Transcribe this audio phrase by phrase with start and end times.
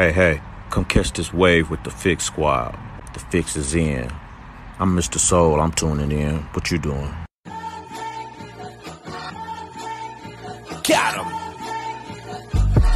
[0.00, 0.40] Hey, hey,
[0.70, 2.74] come catch this wave with the Fix Squad.
[3.12, 4.10] The fix is in.
[4.78, 5.18] I'm Mr.
[5.18, 6.36] Soul, I'm tuning in.
[6.54, 7.14] What you doing?
[10.88, 11.26] Got him.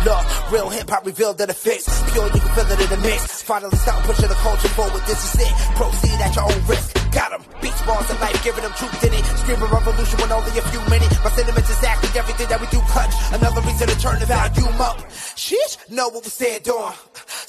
[0.06, 1.84] Look, real hip hop revealed that it fits.
[2.12, 3.42] Pure, you can feel it in the mix.
[3.42, 5.02] Finally stop pushing the culture forward.
[5.06, 5.52] This is it.
[5.76, 7.03] Proceed at your own risk.
[7.14, 7.42] Got him.
[7.62, 9.24] Beats, bars, and life, giving them truth in it.
[9.38, 11.14] Screaming revolution when only a few minutes.
[11.22, 13.14] My sentiments exactly everything that we do clutch.
[13.32, 14.98] Another reason to turn the volume up.
[15.38, 16.94] Sheesh, know what we said on.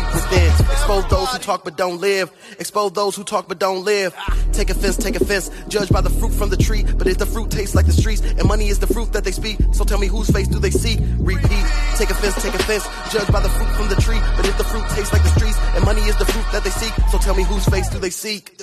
[0.00, 0.50] deep within.
[0.70, 2.30] Expose those who talk but don't live.
[2.58, 4.14] Expose those who talk but don't live.
[4.52, 5.50] Take offense, take offense.
[5.68, 6.84] Judge by the fruit from the tree.
[6.84, 9.32] But if the fruit tastes like the streets, and money is the fruit that they
[9.32, 10.98] speak, so tell me whose face do they see?
[11.18, 11.64] Repeat.
[11.96, 12.84] Take offense, take offense.
[13.12, 14.20] Judge by the fruit from the tree.
[14.36, 16.70] But if the fruit tastes like the streets, and money is the fruit that they
[16.70, 18.56] seek, so tell me whose face do they seek?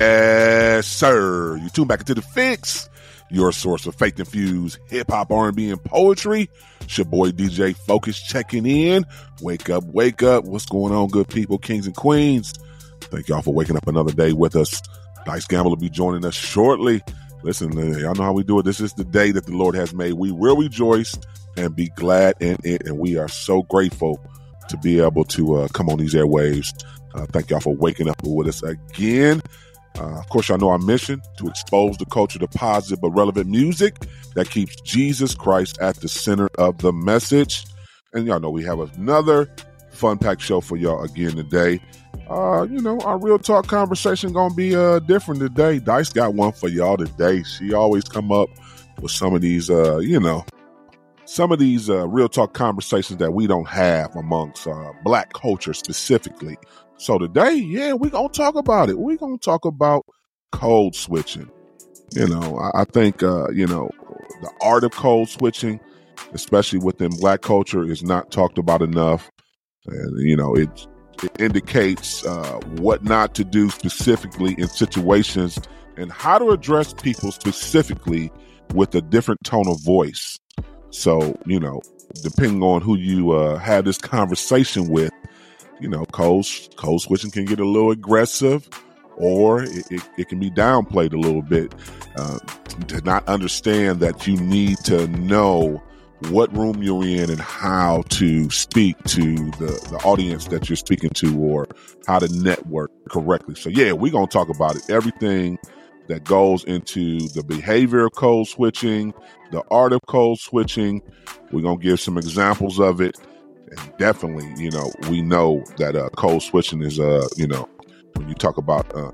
[0.00, 1.56] Yes, sir.
[1.58, 2.88] You tune back into the fix,
[3.32, 6.50] your source of faith infused hip hop, R and B, and poetry.
[6.82, 9.06] It's your boy DJ Focus checking in.
[9.40, 10.44] Wake up, wake up.
[10.44, 12.52] What's going on, good people, kings and queens?
[13.00, 14.82] Thank y'all for waking up another day with us.
[15.24, 17.02] Dice Gamble will be joining us shortly.
[17.42, 18.64] Listen, uh, y'all know how we do it.
[18.64, 20.12] This is the day that the Lord has made.
[20.12, 21.18] We will rejoice
[21.56, 24.20] and be glad in it, and we are so grateful
[24.68, 26.68] to be able to uh, come on these airwaves.
[27.14, 29.42] Uh, thank y'all for waking up with us again.
[29.98, 33.48] Uh, of course, y'all know our mission to expose the culture to positive but relevant
[33.48, 33.96] music
[34.34, 37.64] that keeps Jesus Christ at the center of the message.
[38.14, 39.48] And y'all know we have another
[39.90, 41.80] fun packed show for y'all again today.
[42.28, 45.78] Uh, you know, our real talk conversation gonna be uh different today.
[45.78, 47.42] Dice got one for y'all today.
[47.42, 48.48] She always come up
[49.00, 50.44] with some of these uh, you know,
[51.24, 55.74] some of these uh, real talk conversations that we don't have amongst uh, black culture
[55.74, 56.56] specifically.
[57.02, 58.96] So today, yeah, we're gonna talk about it.
[58.96, 60.06] We're gonna talk about
[60.52, 61.50] code switching.
[62.12, 63.90] You know, I, I think uh, you know
[64.40, 65.80] the art of code switching,
[66.32, 69.32] especially within black culture, is not talked about enough.
[69.86, 70.86] And you know, it
[71.24, 75.58] it indicates uh, what not to do specifically in situations
[75.96, 78.30] and how to address people specifically
[78.74, 80.38] with a different tone of voice.
[80.90, 81.80] So, you know,
[82.22, 85.10] depending on who you uh, have this conversation with,
[85.82, 88.68] you know, code, code switching can get a little aggressive
[89.16, 91.74] or it, it, it can be downplayed a little bit.
[92.16, 92.38] Uh,
[92.88, 95.82] to not understand that you need to know
[96.28, 101.10] what room you're in and how to speak to the, the audience that you're speaking
[101.10, 101.66] to or
[102.06, 103.54] how to network correctly.
[103.54, 104.88] So, yeah, we're going to talk about it.
[104.88, 105.58] Everything
[106.08, 109.14] that goes into the behavior of code switching,
[109.50, 111.02] the art of code switching.
[111.50, 113.16] We're going to give some examples of it.
[113.76, 117.68] And definitely, you know, we know that uh, code switching is, uh, you know,
[118.14, 119.12] when you talk about uh,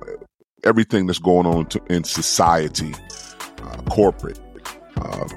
[0.64, 2.92] everything that's going on to, in society,
[3.62, 4.40] uh, corporate,
[4.96, 5.28] uh,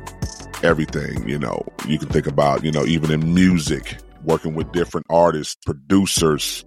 [0.64, 5.06] everything, you know, you can think about, you know, even in music, working with different
[5.10, 6.64] artists, producers,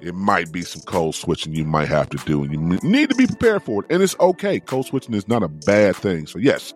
[0.00, 3.16] it might be some code switching you might have to do, and you need to
[3.16, 3.92] be prepared for it.
[3.92, 4.60] And it's okay.
[4.60, 6.26] Code switching is not a bad thing.
[6.26, 6.72] So, yes,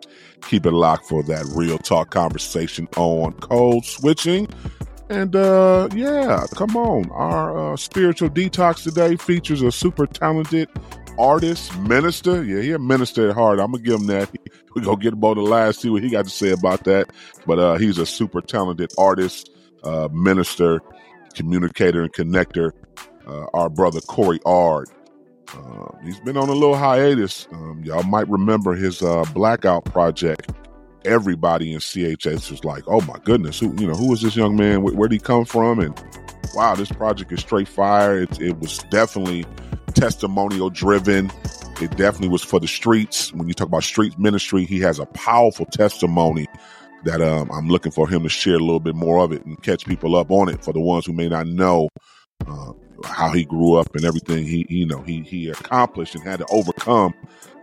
[0.49, 4.49] keep it locked for that real talk conversation on code switching.
[5.09, 7.11] And uh yeah, come on.
[7.11, 10.69] Our uh, spiritual detox today features a super talented
[11.19, 12.43] artist, minister.
[12.43, 13.61] Yeah, he a minister at heart.
[13.61, 14.31] I'm gonna give him that.
[14.75, 17.11] We gonna get him on the line, see what he got to say about that.
[17.47, 19.51] But uh he's a super talented artist,
[19.85, 20.81] uh, minister,
[21.35, 22.73] communicator, and connector.
[23.27, 24.89] Uh, our brother Cory Ard.
[25.55, 27.47] Uh, he's been on a little hiatus.
[27.53, 30.51] Um, y'all might remember his uh, Blackout project.
[31.05, 34.57] Everybody in CHS was like, "Oh my goodness, who you know who is this young
[34.57, 34.83] man?
[34.83, 36.01] Where, did he come from?" And
[36.55, 38.19] wow, this project is straight fire.
[38.19, 39.44] It, it was definitely
[39.94, 41.31] testimonial driven.
[41.81, 43.32] It definitely was for the streets.
[43.32, 46.47] When you talk about street ministry, he has a powerful testimony
[47.05, 49.61] that um, I'm looking for him to share a little bit more of it and
[49.62, 51.88] catch people up on it for the ones who may not know
[52.47, 52.73] uh,
[53.05, 56.47] how he grew up and everything he you know he he accomplished and had to
[56.50, 57.15] overcome.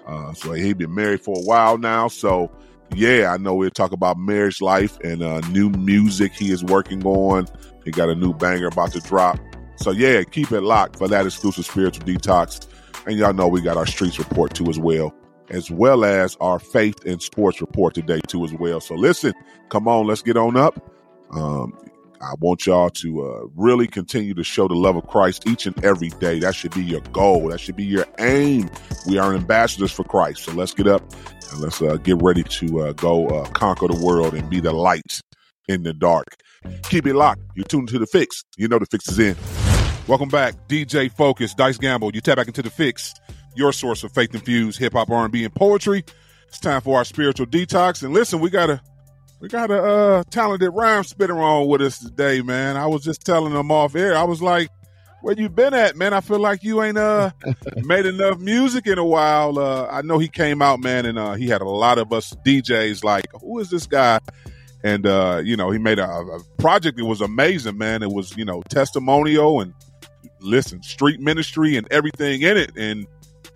[0.06, 2.08] Uh, so he'd been married for a while now.
[2.08, 2.52] So
[2.96, 7.06] yeah, I know we'll talk about marriage life and uh, new music he is working
[7.06, 7.48] on.
[7.86, 9.40] He got a new banger about to drop.
[9.76, 12.68] So yeah, keep it locked for that exclusive spiritual detox.
[13.06, 15.14] And y'all know we got our streets report too as well,
[15.50, 18.82] as well as our faith and sports report today too as well.
[18.82, 19.34] So listen,
[19.70, 20.94] come on, let's get on up.
[21.32, 21.78] Um,
[22.22, 25.86] I want y'all to uh, really continue to show the love of Christ each and
[25.86, 26.40] every day.
[26.40, 27.48] That should be your goal.
[27.48, 28.70] That should be your aim.
[29.08, 30.44] We are ambassadors for Christ.
[30.44, 31.02] So let's get up
[31.52, 34.74] and let's uh, get ready to uh, go uh, conquer the world and be the
[34.74, 35.22] light
[35.68, 36.28] in the dark.
[36.84, 37.42] Keep it locked.
[37.56, 38.44] You're tuned to the fix.
[38.58, 39.36] You know the fix is in.
[40.08, 42.12] Welcome back, DJ Focus, Dice Gamble.
[42.14, 43.14] You tap back into the fix,
[43.56, 46.04] your source of faith infused hip hop, R and B, and poetry.
[46.48, 48.04] It's time for our spiritual detox.
[48.04, 48.82] And listen, we got a
[49.40, 52.76] we got a uh, talented rhyme spitter on with us today, man.
[52.76, 54.18] I was just telling them off air.
[54.18, 54.70] I was like,
[55.22, 56.14] "Where you been at, man?
[56.14, 57.32] I feel like you ain't uh
[57.78, 61.34] made enough music in a while." Uh, I know he came out, man, and uh,
[61.34, 64.20] he had a lot of us DJs like, "Who is this guy?"
[64.84, 68.04] And uh, you know, he made a, a project that was amazing, man.
[68.04, 69.74] It was you know testimonial and
[70.40, 73.08] listen, street ministry and everything in it, and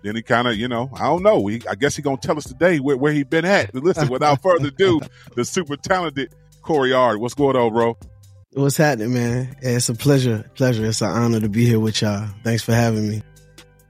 [0.02, 1.46] then he kind of, you know, I don't know.
[1.46, 3.72] He, I guess he gonna tell us today where, where he been at.
[3.72, 5.00] But listen, without further ado,
[5.34, 7.20] the super talented Cory Ard.
[7.20, 7.96] What's going on, bro?
[8.54, 9.56] What's happening, man?
[9.62, 10.48] It's a pleasure.
[10.54, 10.86] Pleasure.
[10.86, 12.28] It's an honor to be here with y'all.
[12.44, 13.20] Thanks for having me.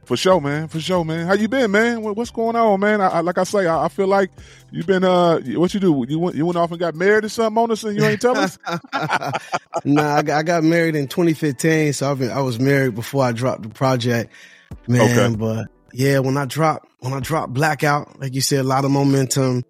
[0.07, 0.69] For sure, man.
[0.69, 1.27] For sure, man.
[1.27, 2.01] How you been, man?
[2.01, 3.03] What's going on, man?
[3.03, 4.31] I, I, like I say, I, I, feel like
[4.71, 5.05] you've been.
[5.05, 6.07] Uh, what you do?
[6.09, 8.23] You went, you went off and got married or something on us, and you ain't
[8.23, 8.59] tell us.
[9.85, 12.31] nah, I got, I got married in 2015, so I've been.
[12.31, 14.33] I was married before I dropped the project,
[14.89, 15.03] man.
[15.03, 15.37] Okay.
[15.37, 18.91] But yeah, when I dropped when I dropped Blackout, like you said, a lot of
[18.91, 19.65] momentum,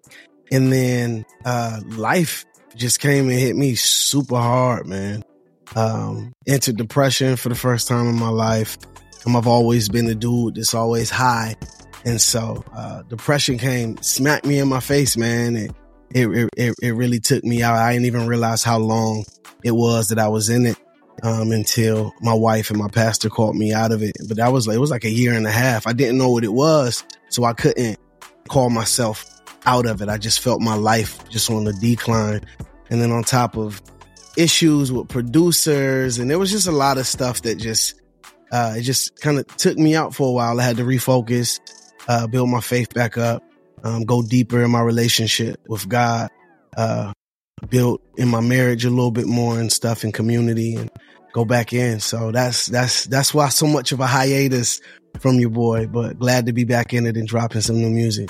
[0.51, 5.23] and then uh life just came and hit me super hard, man.
[5.75, 8.77] Um, entered depression for the first time in my life.
[9.25, 11.55] Um, I've always been a dude that's always high,
[12.05, 15.55] and so uh, depression came, smacked me in my face, man.
[15.55, 15.71] It,
[16.11, 17.77] it it it really took me out.
[17.77, 19.25] I didn't even realize how long
[19.63, 20.77] it was that I was in it
[21.23, 24.15] um, until my wife and my pastor called me out of it.
[24.27, 25.87] But that was like, it was like a year and a half.
[25.87, 27.03] I didn't know what it was.
[27.29, 27.97] So I couldn't
[28.47, 29.25] call myself
[29.65, 30.09] out of it.
[30.09, 32.41] I just felt my life just on the decline.
[32.89, 33.81] And then on top of
[34.37, 37.95] issues with producers, and there was just a lot of stuff that just,
[38.51, 40.59] uh, it just kind of took me out for a while.
[40.59, 41.59] I had to refocus,
[42.07, 43.43] uh, build my faith back up,
[43.83, 46.29] um, go deeper in my relationship with God,
[46.77, 47.13] uh,
[47.69, 50.91] build in my marriage a little bit more and stuff in community and
[51.33, 51.99] go back in.
[51.99, 54.81] So that's that's that's why so much of a hiatus
[55.19, 58.29] from your boy, but glad to be back in it and dropping some new music.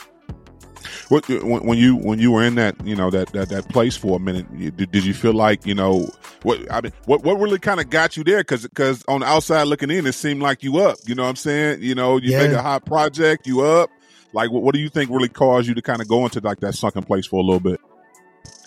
[1.09, 4.17] What when you when you were in that you know that that, that place for
[4.17, 6.09] a minute, did, did you feel like you know
[6.43, 6.93] what I mean?
[7.05, 8.39] What what really kind of got you there?
[8.39, 10.97] Because because on the outside looking in, it seemed like you up.
[11.05, 11.81] You know what I'm saying?
[11.81, 12.47] You know, you yeah.
[12.47, 13.89] made a hot project, you up.
[14.33, 16.59] Like what, what do you think really caused you to kind of go into like
[16.59, 17.79] that sunken place for a little bit?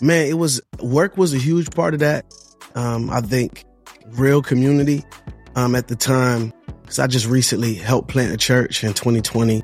[0.01, 2.25] Man, it was work was a huge part of that.
[2.75, 3.65] Um, I think
[4.11, 5.03] real community
[5.55, 9.63] um, at the time because I just recently helped plant a church in 2020.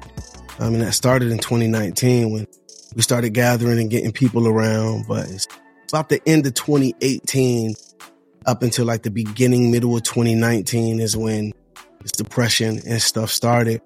[0.59, 2.47] Um, mean, that started in 2019 when
[2.95, 5.05] we started gathering and getting people around.
[5.07, 5.47] But it's
[5.89, 7.75] about the end of 2018
[8.45, 11.51] up until like the beginning, middle of 2019 is when
[12.01, 13.81] this depression and stuff started.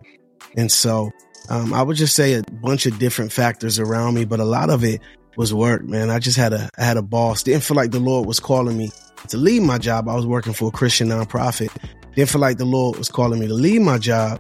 [0.56, 1.12] And so
[1.50, 4.70] um, I would just say a bunch of different factors around me, but a lot
[4.70, 5.02] of it
[5.38, 6.10] was work, man.
[6.10, 7.44] I just had a I had a boss.
[7.44, 8.92] Didn't feel like the Lord was calling me
[9.30, 10.08] to leave my job.
[10.10, 11.72] I was working for a Christian nonprofit.
[12.16, 14.40] Didn't feel like the Lord was calling me to leave my job.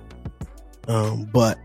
[0.88, 1.58] Um, but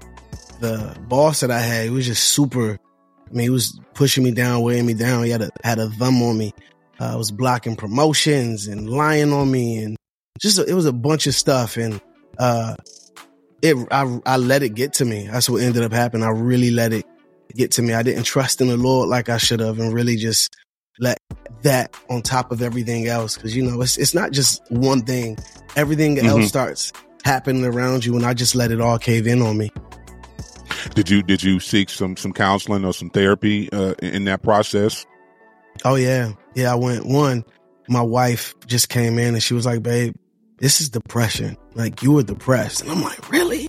[0.60, 2.78] the boss that I had, he was just super.
[3.26, 5.24] I mean, he was pushing me down, weighing me down.
[5.24, 6.52] He had a had a thumb on me.
[7.00, 9.96] Uh, was blocking promotions and lying on me, and
[10.38, 11.76] just it was a bunch of stuff.
[11.76, 12.00] And
[12.38, 12.76] uh,
[13.62, 15.26] it I I let it get to me.
[15.26, 16.24] That's what ended up happening.
[16.24, 17.04] I really let it
[17.54, 17.94] get to me.
[17.94, 20.56] I didn't trust in the Lord like I should have, and really just
[21.00, 21.18] let
[21.62, 23.36] that on top of everything else.
[23.36, 25.36] Cause you know, it's, it's not just one thing.
[25.76, 26.26] Everything mm-hmm.
[26.26, 26.92] else starts
[27.24, 29.70] happening around you and I just let it all cave in on me.
[30.94, 35.06] Did you, did you seek some, some counseling or some therapy, uh, in that process?
[35.84, 36.32] Oh yeah.
[36.54, 36.72] Yeah.
[36.72, 37.44] I went one,
[37.88, 40.14] my wife just came in and she was like, babe,
[40.58, 41.56] this is depression.
[41.74, 42.82] Like you were depressed.
[42.82, 43.68] And I'm like, really?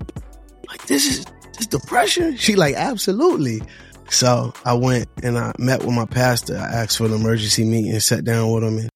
[0.67, 1.25] Like this is,
[1.57, 2.36] this depression?
[2.38, 3.62] She like, absolutely.
[4.10, 6.57] So I went and I met with my pastor.
[6.57, 8.89] I asked for an emergency meeting, and sat down with him and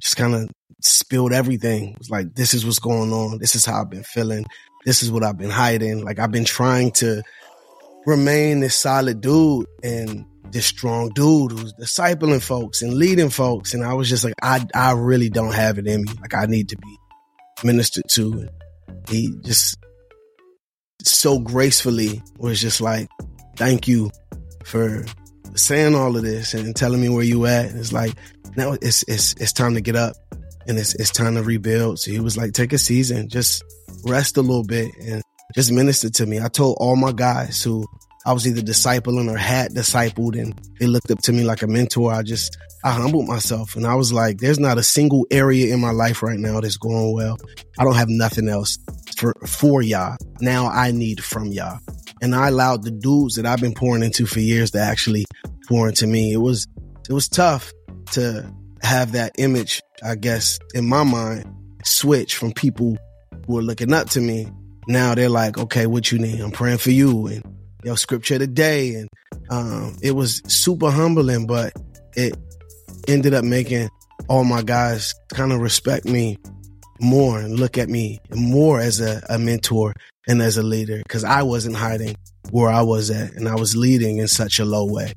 [0.00, 0.48] just kind of
[0.80, 1.90] spilled everything.
[1.90, 3.38] It was like, this is what's going on.
[3.38, 4.46] This is how I've been feeling.
[4.84, 6.04] This is what I've been hiding.
[6.04, 7.22] Like I've been trying to
[8.06, 13.74] remain this solid dude and this strong dude who's discipling folks and leading folks.
[13.74, 16.12] And I was just like, I, I really don't have it in me.
[16.20, 16.96] Like I need to be
[17.64, 18.32] ministered to.
[18.32, 18.50] And
[19.08, 19.76] he just
[21.02, 23.08] so gracefully was just like,
[23.56, 24.10] thank you
[24.64, 25.04] for
[25.54, 27.66] saying all of this and telling me where you at.
[27.70, 28.14] And It's like
[28.56, 30.14] now it's it's it's time to get up
[30.66, 31.98] and it's it's time to rebuild.
[31.98, 33.62] So he was like, take a season, just
[34.04, 35.22] rest a little bit and
[35.54, 36.40] just ministered to me.
[36.40, 37.86] I told all my guys who
[38.26, 41.66] I was either discipling or had discipled and they looked up to me like a
[41.66, 42.12] mentor.
[42.12, 45.80] I just, I humbled myself and I was like, there's not a single area in
[45.80, 47.36] my life right now that's going well.
[47.78, 48.78] I don't have nothing else
[49.18, 50.16] for, for y'all.
[50.40, 51.78] Now I need from y'all.
[52.22, 55.26] And I allowed the dudes that I've been pouring into for years to actually
[55.68, 56.32] pour into me.
[56.32, 56.66] It was,
[57.08, 57.70] it was tough
[58.12, 58.50] to
[58.82, 61.44] have that image, I guess, in my mind,
[61.84, 62.96] switch from people
[63.46, 64.48] who are looking up to me.
[64.86, 66.40] Now they're like, okay, what you need?
[66.40, 67.26] I'm praying for you.
[67.26, 67.44] And
[67.84, 68.94] your scripture today.
[68.94, 69.08] And
[69.50, 71.72] um, it was super humbling, but
[72.14, 72.36] it
[73.06, 73.90] ended up making
[74.28, 76.38] all my guys kind of respect me
[77.00, 79.92] more and look at me more as a, a mentor
[80.26, 82.16] and as a leader because I wasn't hiding
[82.50, 85.12] where I was at and I was leading in such a low way.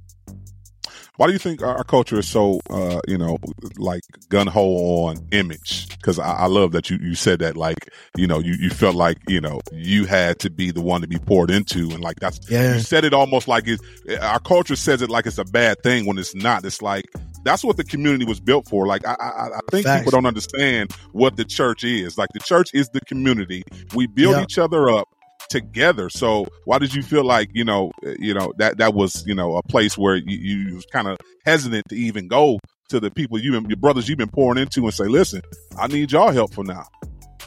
[1.18, 3.40] Why do you think our culture is so, uh, you know,
[3.78, 5.90] like gun ho on image?
[5.98, 8.96] Because I, I, love that you, you said that, like, you know, you, you felt
[8.96, 11.90] like, you know, you had to be the one to be poured into.
[11.90, 12.76] And like, that's, yeah.
[12.76, 13.82] you said it almost like it,
[14.22, 16.64] our culture says it like it's a bad thing when it's not.
[16.64, 17.06] It's like,
[17.44, 18.86] that's what the community was built for.
[18.86, 20.02] Like, I, I, I think Facts.
[20.02, 22.20] people don't understand what the church is.
[22.20, 23.64] Like, the church is the community.
[23.96, 24.44] We build yep.
[24.44, 25.08] each other up
[25.50, 26.10] together.
[26.10, 29.36] So why did you feel like you know eh, you know that that was you
[29.36, 33.12] know a place where you, you was kind of hesitant to even go to the
[33.12, 35.42] people you and your brothers you've been pouring into and say, listen,
[35.78, 36.86] I need y'all help for now.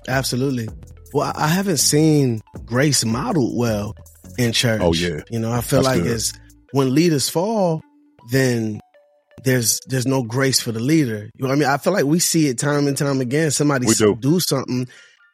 [0.09, 0.69] Absolutely.
[1.12, 3.95] Well, I haven't seen grace modeled well
[4.38, 4.80] in church.
[4.83, 5.21] Oh yeah.
[5.30, 6.12] You know, I feel That's like good.
[6.12, 6.33] it's
[6.73, 7.83] when leaders fall,
[8.30, 8.80] then
[9.45, 11.30] there's there's no grace for the leader.
[11.35, 11.69] You know I mean?
[11.69, 13.50] I feel like we see it time and time again.
[13.50, 14.16] Somebody do.
[14.16, 14.87] do something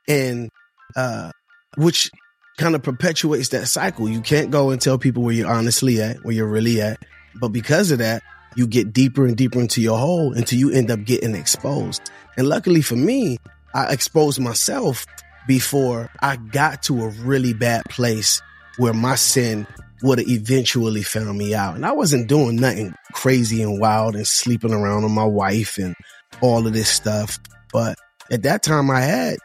[0.08, 0.50] and
[0.94, 1.30] uh
[1.76, 2.10] which
[2.56, 4.08] kind of perpetuates that cycle.
[4.08, 6.98] You can't go and tell people where you're honestly at, where you're really at.
[7.40, 8.22] But because of that,
[8.54, 12.10] you get deeper and deeper into your hole until you end up getting exposed.
[12.36, 13.38] And luckily for me,
[13.74, 15.04] I exposed myself
[15.46, 18.40] before I got to a really bad place
[18.78, 19.66] where my sin
[20.02, 21.76] would have eventually found me out.
[21.76, 25.94] And I wasn't doing nothing crazy and wild and sleeping around on my wife and
[26.40, 27.38] all of this stuff.
[27.72, 27.98] But
[28.30, 29.36] at that time I had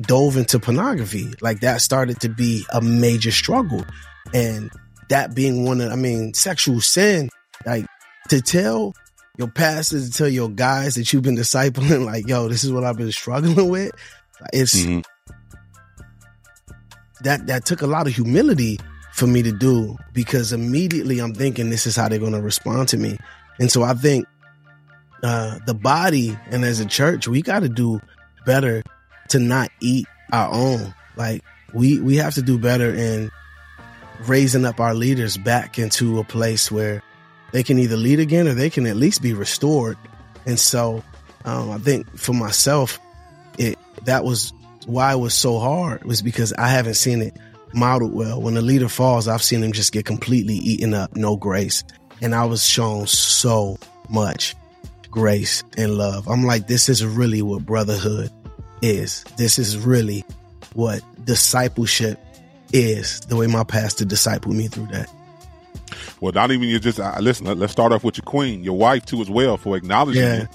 [0.00, 1.32] dove into pornography.
[1.40, 3.84] Like that started to be a major struggle.
[4.34, 4.70] And
[5.08, 7.28] that being one of, I mean, sexual sin,
[7.66, 7.86] like
[8.28, 8.94] to tell
[9.38, 12.84] your pastors, to tell your guys that you've been discipling, like, yo, this is what
[12.84, 13.92] I've been struggling with.
[14.52, 15.00] It's mm-hmm.
[17.24, 18.78] that, that took a lot of humility
[19.12, 22.88] for me to do because immediately I'm thinking this is how they're going to respond
[22.88, 23.18] to me.
[23.60, 24.26] And so I think
[25.22, 28.00] uh, the body and as a church, we got to do
[28.44, 28.82] better
[29.28, 30.94] to not eat our own.
[31.16, 33.30] Like we we have to do better in
[34.26, 37.02] raising up our leaders back into a place where
[37.52, 39.96] they can either lead again or they can at least be restored.
[40.46, 41.02] And so
[41.44, 42.98] um, I think for myself,
[43.58, 44.52] it that was
[44.86, 47.36] why it was so hard was because I haven't seen it
[47.72, 48.40] modeled well.
[48.40, 51.84] When the leader falls, I've seen him just get completely eaten up, no grace.
[52.20, 54.54] And I was shown so much
[55.10, 56.28] grace and love.
[56.28, 58.30] I'm like, this is really what brotherhood
[58.82, 59.24] is.
[59.36, 60.24] This is really
[60.74, 62.18] what discipleship
[62.72, 63.20] is.
[63.20, 65.08] The way my pastor discipled me through that.
[66.20, 67.46] Well, not even you just uh, listen.
[67.58, 70.46] Let's start off with your queen, your wife too, as well, for acknowledging yeah.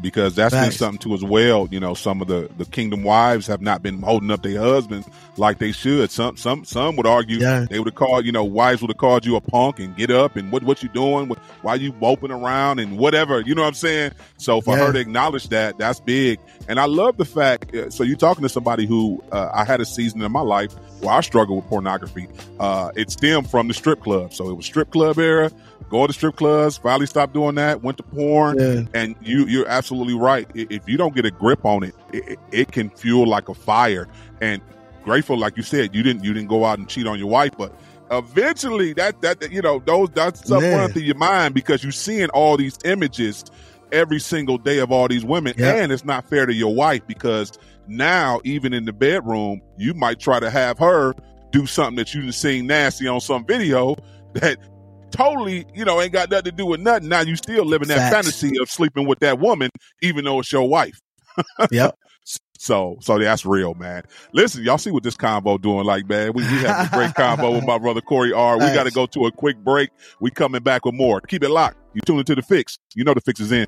[0.00, 1.68] Because that's been something too as well.
[1.70, 5.08] You know, some of the the kingdom wives have not been holding up their husbands
[5.36, 6.10] like they should.
[6.10, 7.66] Some some some would argue yeah.
[7.68, 10.10] they would have called you know wives would have called you a punk and get
[10.10, 11.28] up and what what you doing?
[11.62, 13.40] Why you moping around and whatever?
[13.40, 14.12] You know what I'm saying?
[14.36, 14.86] So for yeah.
[14.86, 16.38] her to acknowledge that, that's big.
[16.68, 17.74] And I love the fact.
[17.74, 20.74] Uh, so you're talking to somebody who uh, I had a season in my life
[21.00, 22.28] where I struggled with pornography.
[22.58, 24.32] Uh, it stemmed from the strip club.
[24.32, 25.50] So it was strip club era
[25.88, 26.76] go to strip clubs.
[26.78, 27.82] Finally stopped doing that.
[27.82, 28.82] Went to porn, yeah.
[28.94, 30.48] and you you're absolutely right.
[30.54, 34.08] If you don't get a grip on it, it, it can fuel like a fire.
[34.40, 34.62] And
[35.04, 37.52] grateful, like you said, you didn't you didn't go out and cheat on your wife,
[37.56, 37.72] but
[38.10, 42.28] eventually that that you know those that's stuff running through your mind because you're seeing
[42.30, 43.44] all these images
[43.92, 45.76] every single day of all these women, yep.
[45.76, 50.18] and it's not fair to your wife because now even in the bedroom you might
[50.18, 51.14] try to have her
[51.52, 53.96] do something that you've seen nasty on some video
[54.34, 54.58] that
[55.10, 57.08] totally, you know, ain't got nothing to do with nothing.
[57.08, 58.14] Now you still living that Facts.
[58.14, 59.70] fantasy of sleeping with that woman,
[60.02, 61.00] even though it's your wife.
[61.70, 61.98] yep.
[62.58, 64.02] So, so that's real, man.
[64.32, 65.84] Listen, y'all see what this combo doing?
[65.84, 68.60] Like, man, we, we have a great combo with my brother Cory Ard.
[68.60, 69.90] We got to go to a quick break.
[70.20, 71.20] We coming back with more.
[71.20, 71.76] Keep it locked.
[71.92, 72.78] You tune into the fix.
[72.94, 73.66] You know the fix is in.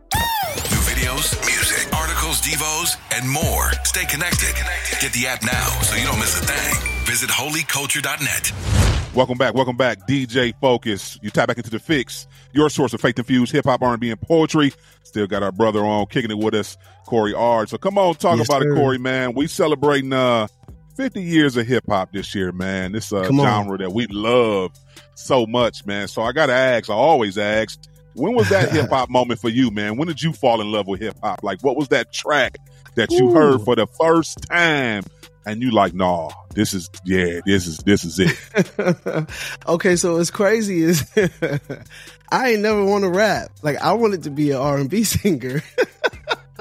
[2.49, 3.71] Devos, and more.
[3.85, 4.55] Stay connected.
[5.03, 7.05] Get the app now so you don't miss a thing.
[7.05, 9.15] Visit holyculture.net.
[9.15, 9.53] Welcome back.
[9.53, 10.09] Welcome back.
[10.09, 11.19] DJ Focus.
[11.21, 14.19] You tap back into the fix, your source of faith infused hip hop, R&B, and
[14.21, 14.73] poetry.
[15.03, 17.69] Still got our brother on kicking it with us, Cory Ard.
[17.69, 18.73] So come on, talk yes, about sir.
[18.73, 19.35] it, Cory, man.
[19.35, 20.49] We celebrating uh
[20.97, 22.93] 50 years of hip hop this year, man.
[22.93, 23.47] This uh, Come on.
[23.47, 24.73] genre that we love
[25.17, 26.09] so much, man.
[26.09, 27.79] So I got to ask, I always ask,
[28.19, 29.97] when was that hip hop moment for you, man?
[29.97, 31.43] When did you fall in love with hip hop?
[31.43, 32.59] Like, what was that track
[32.97, 33.35] that you Ooh.
[33.35, 35.05] heard for the first time
[35.47, 39.31] and you like, nah, this is, yeah, this is, this is it.
[39.69, 41.09] okay, so what's crazy is
[42.31, 43.51] I ain't never want to rap.
[43.63, 45.63] Like I wanted to be an R and B singer.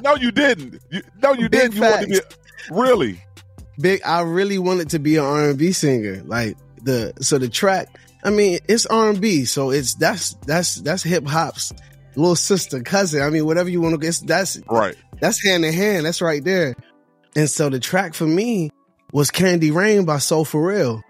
[0.02, 0.82] no, you didn't.
[0.90, 1.76] You, no, you Big didn't.
[1.76, 3.24] You wanted to be, really?
[3.80, 6.22] Big, I really wanted to be an R and B singer.
[6.24, 7.90] Like the so the track.
[8.24, 11.72] I mean, it's R and B, so it's that's that's that's hip hop's
[12.16, 13.22] little sister, cousin.
[13.22, 14.20] I mean, whatever you want to guess.
[14.20, 14.96] That's Right.
[15.20, 16.06] that's hand in hand.
[16.06, 16.76] That's right there.
[17.36, 18.72] And so the track for me
[19.14, 21.02] was Candy Rain by Soul For Real.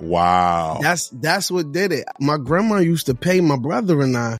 [0.00, 0.78] Wow.
[0.80, 2.04] That's that's what did it.
[2.20, 4.38] My grandma used to pay my brother and I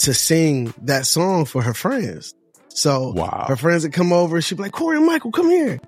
[0.00, 2.34] to sing that song for her friends.
[2.68, 3.44] So Wow.
[3.48, 4.40] her friends would come over.
[4.40, 5.78] She'd be like, Cory and Michael, come here.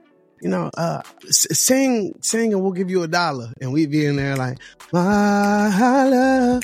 [0.44, 3.50] You know, uh, sing, sing, and we'll give you a dollar.
[3.62, 4.58] And we'd be in there like,
[4.92, 6.62] my love,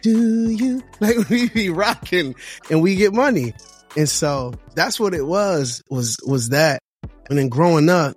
[0.00, 0.82] do you?
[1.00, 2.34] Like we'd be rocking
[2.70, 3.52] and we get money.
[3.98, 6.82] And so that's what it was, was, was that.
[7.28, 8.16] And then growing up,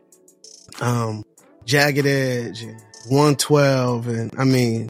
[0.80, 1.26] um,
[1.66, 4.90] Jagged Edge and 112 and I mean,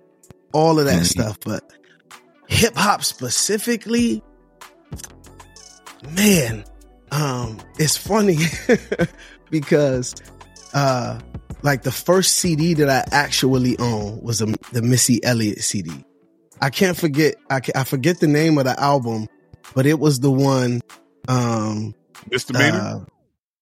[0.54, 1.06] all of that Mhm.
[1.06, 1.40] stuff.
[1.44, 1.64] But
[2.48, 4.22] hip hop specifically,
[6.12, 6.64] man,
[7.12, 8.38] um, it's funny
[9.52, 10.16] because,
[10.74, 11.20] uh,
[11.62, 15.92] like the first CD that I actually own was a, the Missy Elliott CD.
[16.62, 19.28] I can't forget, I, ca- I forget the name of the album,
[19.76, 20.82] but it was the one,
[21.28, 21.94] um,
[22.32, 22.80] Misdemeanor?
[22.80, 23.00] uh,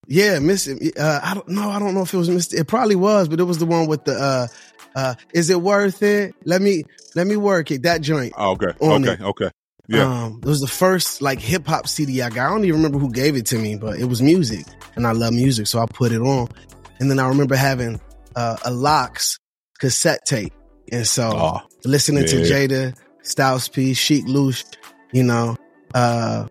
[0.07, 0.67] yeah, Miss.
[0.67, 1.69] Uh, I don't know.
[1.69, 2.51] I don't know if it was Miss.
[2.51, 4.13] It probably was, but it was the one with the.
[4.13, 4.47] uh
[4.95, 6.33] uh Is it worth it?
[6.45, 7.83] Let me let me work it.
[7.83, 8.33] That joint.
[8.35, 8.73] Oh, okay.
[8.81, 9.11] Okay.
[9.11, 9.21] it.
[9.21, 9.51] Okay.
[9.89, 10.03] Yeah.
[10.25, 12.45] Um, it was the first like hip hop CD I got.
[12.47, 14.65] I don't even remember who gave it to me, but it was music,
[14.95, 16.47] and I love music, so I put it on.
[16.99, 17.99] And then I remember having
[18.35, 19.39] uh, a LOX
[19.79, 20.53] cassette tape,
[20.91, 22.35] and so Oh, listening to.
[22.41, 24.63] Jada, Styles P, Sheek Louch,
[25.11, 25.57] you know,
[25.95, 26.47] uh,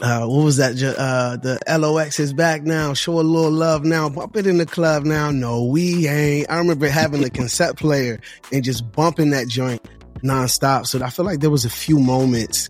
[0.00, 0.74] uh, what was that?
[0.80, 2.94] Uh, the LOX is back now.
[2.94, 4.08] Show a little love now.
[4.08, 5.32] Bump it in the club now.
[5.32, 6.48] No, we ain't.
[6.50, 8.20] I remember having the cassette player
[8.52, 9.82] and just bumping that joint
[10.22, 10.86] nonstop.
[10.86, 12.68] So I feel like there was a few moments,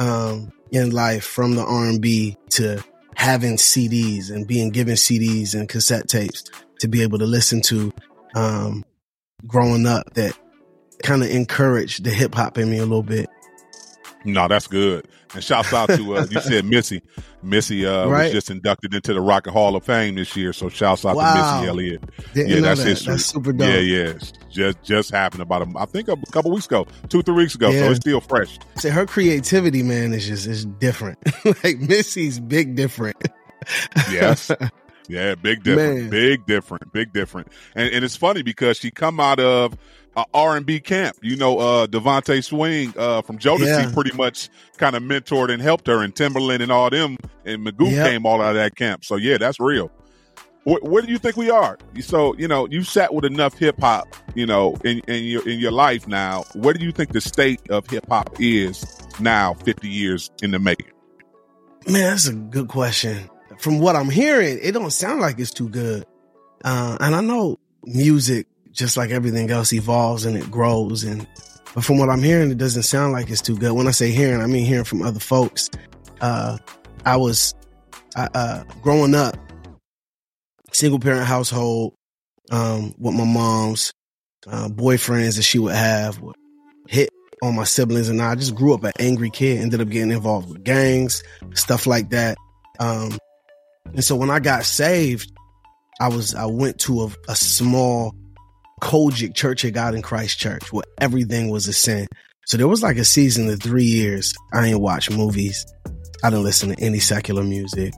[0.00, 2.82] um, in life from the R&B to
[3.14, 6.44] having CDs and being given CDs and cassette tapes
[6.80, 7.92] to be able to listen to,
[8.34, 8.84] um,
[9.46, 10.36] growing up that
[11.02, 13.28] kind of encouraged the hip hop in me a little bit.
[14.24, 15.06] No, that's good.
[15.34, 17.02] And shouts out to uh, you said Missy.
[17.42, 20.52] Missy uh, was just inducted into the Rock and Hall of Fame this year.
[20.52, 21.34] So shouts out Wow.
[21.34, 22.02] to Missy Elliott.
[22.32, 22.88] Didn't yeah, that's that.
[22.88, 23.12] history.
[23.12, 23.68] That's super dope.
[23.68, 24.12] Yeah, yeah.
[24.50, 27.70] Just just happened about a, I think a couple weeks ago, two three weeks ago.
[27.72, 28.58] So it's still fresh.
[28.76, 31.18] Say her creativity, man, is just is different.
[31.64, 33.16] like Missy's big different.
[34.10, 34.50] Yes.
[35.06, 36.08] Yeah, big different, Man.
[36.08, 37.48] big different, big different.
[37.74, 39.76] And and it's funny because she come out of
[40.16, 41.16] a R and B camp.
[41.22, 43.92] You know, uh DeVante Swing uh from Jodeci Yeah.
[43.92, 47.90] pretty much kind of mentored and helped her and Timbaland and all them and Magoo
[47.90, 48.06] Yep.
[48.08, 49.04] came all out of that camp.
[49.04, 49.90] So yeah, that's real.
[50.64, 51.76] Where, where do you think we are?
[52.00, 55.58] So you know, you sat with enough hip hop, you know, in, in your in
[55.58, 56.44] your life now.
[56.54, 58.82] Where do you think the state of hip hop is
[59.20, 60.86] now, fifty years in the making?
[61.86, 63.28] Man, that's a good question.
[63.58, 66.06] From what I'm hearing, it don't sound like it's too good.
[66.64, 71.04] Uh, and I know music, just like everything else, evolves and it grows.
[71.04, 71.26] And
[71.74, 73.72] but from what I'm hearing, it doesn't sound like it's too good.
[73.72, 75.70] When I say hearing, I mean hearing from other folks.
[76.20, 76.58] Uh,
[77.06, 77.54] I was
[78.16, 79.36] I, uh, growing up,
[80.72, 81.94] single parent household,
[82.50, 83.92] um, with my mom's
[84.46, 86.36] uh, boyfriends that she would have would
[86.88, 87.10] hit
[87.42, 88.34] on my siblings and I.
[88.34, 91.22] Just grew up an angry kid, ended up getting involved with gangs,
[91.54, 92.36] stuff like that.
[92.78, 93.18] Um,
[93.86, 95.32] and so when I got saved,
[96.00, 98.14] I was I went to a, a small
[98.84, 102.06] COGIC Church of God in Christ Church where everything was a sin.
[102.46, 104.34] So there was like a season of three years.
[104.52, 105.64] I ain't watch movies.
[106.22, 107.94] I didn't listen to any secular music.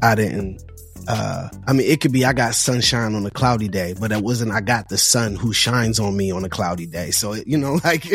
[0.00, 0.62] I didn't.
[1.08, 4.22] Uh, I mean, it could be I got sunshine on a cloudy day, but it
[4.22, 4.52] wasn't.
[4.52, 7.10] I got the sun who shines on me on a cloudy day.
[7.10, 8.06] So it, you know, like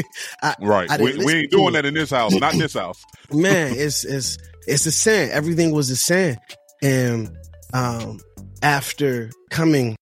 [0.41, 0.89] I, Right.
[0.89, 2.33] I We, we ain't doing that in this house.
[2.33, 3.03] Not in this house.
[3.33, 5.29] man, it's it's it's a sin.
[5.31, 6.37] Everything was a sin.
[6.81, 7.35] And
[7.73, 8.19] um
[8.61, 9.97] after coming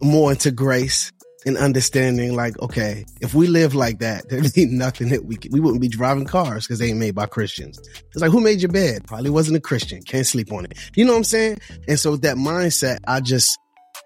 [0.00, 1.12] more into grace
[1.46, 5.52] and understanding like, okay, if we live like that, there'd be nothing that we could,
[5.52, 7.78] we wouldn't be driving cars because they ain't made by Christians.
[8.12, 9.06] It's like, who made your bed?
[9.06, 10.02] Probably wasn't a Christian.
[10.02, 10.78] Can't sleep on it.
[10.94, 11.58] You know what I'm saying?
[11.86, 13.58] And so with that mindset, I just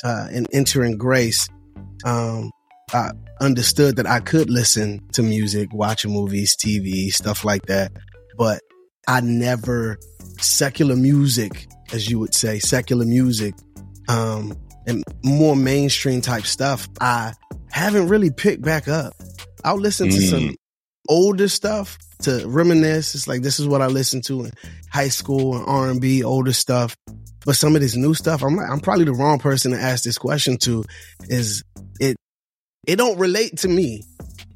[0.04, 1.48] uh in entering grace,
[2.04, 2.50] um
[2.92, 7.92] I understood that I could listen to music, watch movies, TV, stuff like that.
[8.36, 8.60] But
[9.08, 9.98] I never
[10.38, 13.54] secular music, as you would say, secular music,
[14.08, 17.32] um, and more mainstream type stuff, I
[17.70, 19.14] haven't really picked back up.
[19.64, 20.30] I'll listen to Mm.
[20.30, 20.54] some
[21.08, 23.14] older stuff to reminisce.
[23.14, 24.52] It's like this is what I listened to in
[24.90, 26.96] high school and R and B, older stuff.
[27.44, 30.04] But some of this new stuff, I'm like, I'm probably the wrong person to ask
[30.04, 30.84] this question to.
[31.28, 31.64] Is
[31.98, 32.16] it?
[32.86, 34.02] It don't relate to me.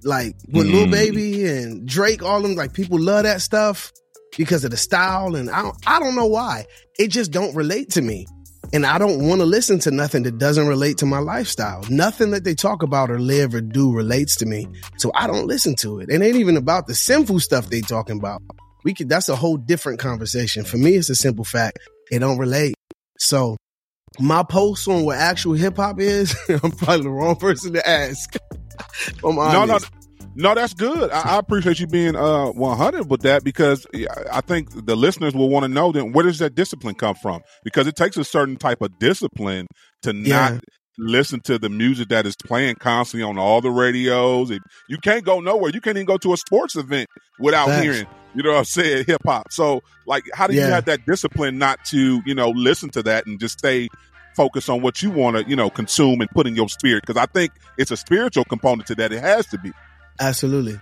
[0.05, 0.91] Like with Lil Mm.
[0.93, 3.93] Baby and Drake, all them like people love that stuff
[4.37, 6.67] because of the style, and I don't, I don't know why.
[6.99, 8.27] It just don't relate to me.
[8.73, 11.85] And I don't want to listen to nothing that doesn't relate to my lifestyle.
[11.89, 14.67] Nothing that they talk about or live or do relates to me.
[14.99, 16.09] So I don't listen to it.
[16.11, 18.43] It ain't even about the sinful stuff they talking about.
[18.85, 20.65] We could that's a whole different conversation.
[20.65, 21.79] For me, it's a simple fact.
[22.11, 22.75] It don't relate.
[23.19, 23.57] So
[24.19, 28.37] my post on what actual hip hop is, I'm probably the wrong person to ask.
[29.25, 29.55] I'm honest.
[29.55, 30.06] no, no,
[30.55, 31.11] that's good.
[31.11, 33.87] I, I appreciate you being uh 100 with that because
[34.31, 37.41] I think the listeners will want to know then where does that discipline come from?
[37.65, 39.67] Because it takes a certain type of discipline
[40.03, 40.51] to Yeah.
[40.51, 40.65] not
[40.99, 44.51] listen to the music that is playing constantly on all the radios.
[44.89, 45.71] You can't go nowhere.
[45.73, 49.05] You can't even go to a sports event without hearing, you know what I'm saying,
[49.07, 49.53] hip hop.
[49.53, 53.27] So, like, how do you have that discipline not to, you know, listen to that
[53.27, 53.89] and just stay
[54.35, 57.03] focused on what you want to, you know, consume and put in your spirit?
[57.07, 59.13] Because I think it's a spiritual component to that.
[59.13, 59.73] It has to be.
[60.21, 60.81] Absolutely.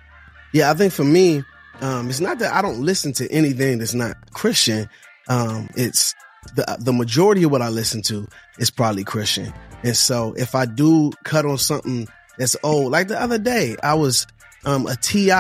[0.53, 1.43] Yeah, I think for me,
[1.81, 4.89] um, it's not that I don't listen to anything that's not Christian.
[5.29, 6.15] Um, it's
[6.55, 9.53] the the majority of what I listen to is probably Christian.
[9.83, 12.07] And so if I do cut on something
[12.39, 14.27] that's old, like the other day, I was
[14.65, 15.31] um a TI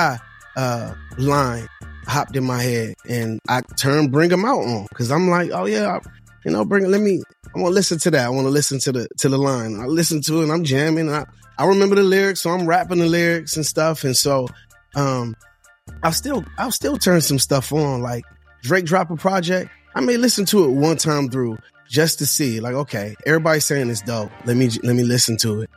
[0.56, 1.68] uh line
[2.06, 5.66] hopped in my head and I turned bring them out on because I'm like, oh
[5.66, 6.08] yeah, I-
[6.44, 6.84] you know, bring.
[6.90, 7.22] Let me.
[7.56, 8.26] I want to listen to that.
[8.26, 9.80] I want to listen to the to the line.
[9.80, 10.42] I listen to it.
[10.42, 11.08] and I'm jamming.
[11.08, 11.24] And I
[11.58, 14.04] I remember the lyrics, so I'm rapping the lyrics and stuff.
[14.04, 14.48] And so,
[14.96, 15.36] um,
[16.02, 18.00] I'll still I'll still turn some stuff on.
[18.00, 18.24] Like
[18.62, 22.60] Drake drop a project, I may listen to it one time through just to see.
[22.60, 24.30] Like, okay, everybody's saying it's dope.
[24.44, 25.70] Let me let me listen to it.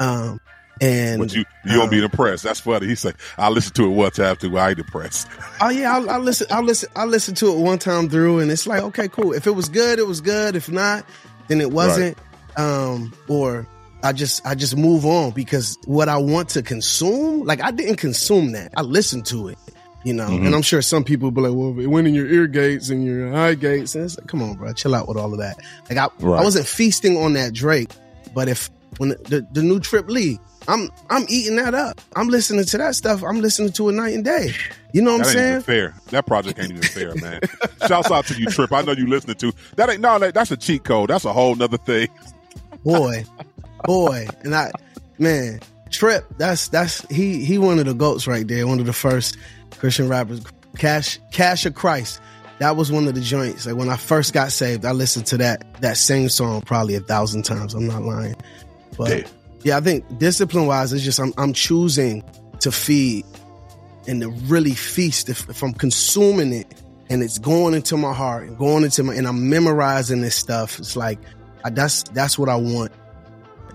[0.00, 0.40] Um,
[0.80, 2.42] and But you you don't be um, impressed.
[2.44, 2.86] That's funny.
[2.86, 4.56] He said, "I listen to it one time too.
[4.58, 5.28] I ain't impressed."
[5.60, 6.46] Oh yeah, I'll, I'll listen.
[6.50, 6.88] I'll listen.
[6.96, 9.32] I'll listen to it one time through, and it's like, okay, cool.
[9.32, 10.56] If it was good, it was good.
[10.56, 11.04] If not,
[11.48, 12.18] then it wasn't.
[12.56, 13.66] Um, or
[14.04, 17.96] I just I just move on because what I want to consume, like I didn't
[17.96, 18.72] consume that.
[18.76, 19.58] I listened to it,
[20.04, 20.28] you know.
[20.28, 20.46] Mhm.
[20.46, 23.04] And I'm sure some people be like, well, it went in your ear gates and
[23.04, 25.56] your eye gates, and it's like, come on, bro, chill out with all of that.
[25.88, 26.40] Like I, Right.
[26.40, 27.90] I wasn't feasting on that Drake,
[28.34, 30.38] but if when the, the, the new Trip Lee.
[30.66, 32.00] I'm I'm eating that up.
[32.16, 33.22] I'm listening to that stuff.
[33.22, 34.50] I'm listening to it night and day.
[34.94, 35.50] You know what That I'm ain't saying?
[35.50, 35.94] even fair.
[36.08, 37.40] That project ain't even fair, man.
[37.86, 38.72] Shouts out to you, Trip.
[38.72, 39.90] I know you listening to that.
[39.90, 41.10] Ain't no, that, that's a cheat code.
[41.10, 42.08] That's a whole nother thing.
[42.82, 43.26] boy,
[43.84, 44.70] boy, and I,
[45.18, 46.24] man, Trip.
[46.38, 48.66] That's that's he he one of the goats right there.
[48.66, 49.36] One of the first
[49.78, 50.40] Christian rappers.
[50.76, 52.20] Cash Cash of Christ.
[52.58, 53.66] That was one of the joints.
[53.66, 57.00] Like when I first got saved, I listened to that that same song probably a
[57.00, 57.74] thousand times.
[57.74, 58.34] I'm not lying,
[58.98, 59.26] but Yeah.
[59.62, 62.24] yeah, I think discipline wise, it's just I'm I'm choosing
[62.60, 63.24] to feed
[64.08, 65.28] and to really feast.
[65.28, 66.74] If, if I'm consuming it
[67.08, 70.78] and it's going into my heart and going into my and I'm memorizing this stuff,
[70.80, 71.20] it's like
[71.64, 72.90] I, that's that's what I want.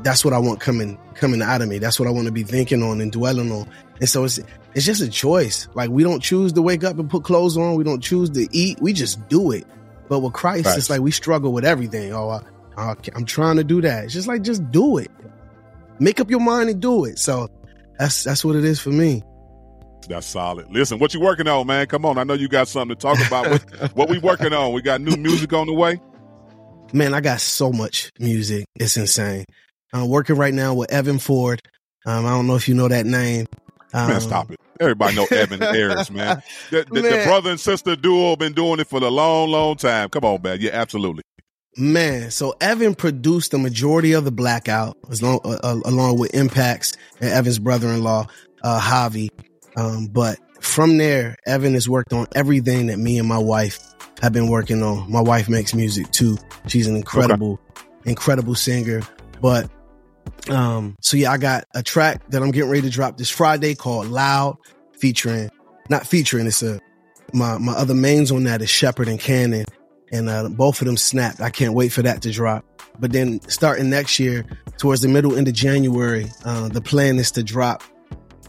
[0.02, 1.78] That's what I want coming coming out of me.
[1.80, 3.70] That's what I want to be thinking on and dwelling on.
[4.00, 4.40] And so it's
[4.74, 5.68] it's just a choice.
[5.74, 7.76] Like we don't choose to wake up and put clothes on.
[7.76, 8.80] We don't choose to eat.
[8.82, 9.66] We just do it.
[10.08, 10.78] But with Christ, Facts.
[10.78, 12.14] it's like we struggle with everything.
[12.14, 12.42] Oh, I,
[12.78, 14.06] I, I'm trying to do that.
[14.06, 15.12] It's just like just do it.
[16.00, 17.20] Make up your mind and do it.
[17.20, 17.50] So
[17.98, 19.22] that's that's what it is for me.
[20.08, 20.72] That's solid.
[20.72, 21.86] Listen, what you working on, man?
[21.86, 22.18] Come on.
[22.18, 23.50] I know you got something to talk about.
[23.50, 24.74] what, what we working on?
[24.74, 26.02] We got new music on the way.
[26.94, 28.66] Man, I got so much music.
[28.76, 29.46] It's insane.
[29.94, 31.62] I'm working right now with Evan Ford.
[32.06, 33.48] Um, I don't know if you know that name.
[33.94, 34.60] Um, Man, stop it.
[34.80, 36.42] Everybody know Evan Harris, man.
[36.70, 40.10] The, the, the brother and sister duo been doing it for a long, long time.
[40.10, 40.60] Come on, man.
[40.62, 41.24] Yeah, absolutely.
[41.78, 46.34] Man, so Evan produced the majority of the Blackout, as long, uh, uh, along with
[46.34, 48.28] Impacts and Evan's brother-in-law,
[48.64, 49.30] uh, Javi.
[49.76, 53.80] Um, but from there, Evan has worked on everything that me and my wife
[54.22, 55.10] have been working on.
[55.12, 56.38] My wife makes music too.
[56.68, 57.60] She's an incredible,
[58.06, 59.02] incredible singer.
[59.42, 59.70] But
[60.50, 63.76] um, so yeah, I got a track that I'm getting ready to drop this Friday
[63.76, 64.58] called Loud,
[64.94, 65.50] featuring
[65.90, 66.80] not featuring, it's a
[67.34, 69.66] my my other mains on that is Shepherd and Cannon
[70.12, 71.42] and uh, both of them snapped.
[71.42, 72.66] I can't wait for that to drop.
[73.00, 74.46] But then starting next year,
[74.78, 77.84] towards the middle end of January, uh, the plan is to drop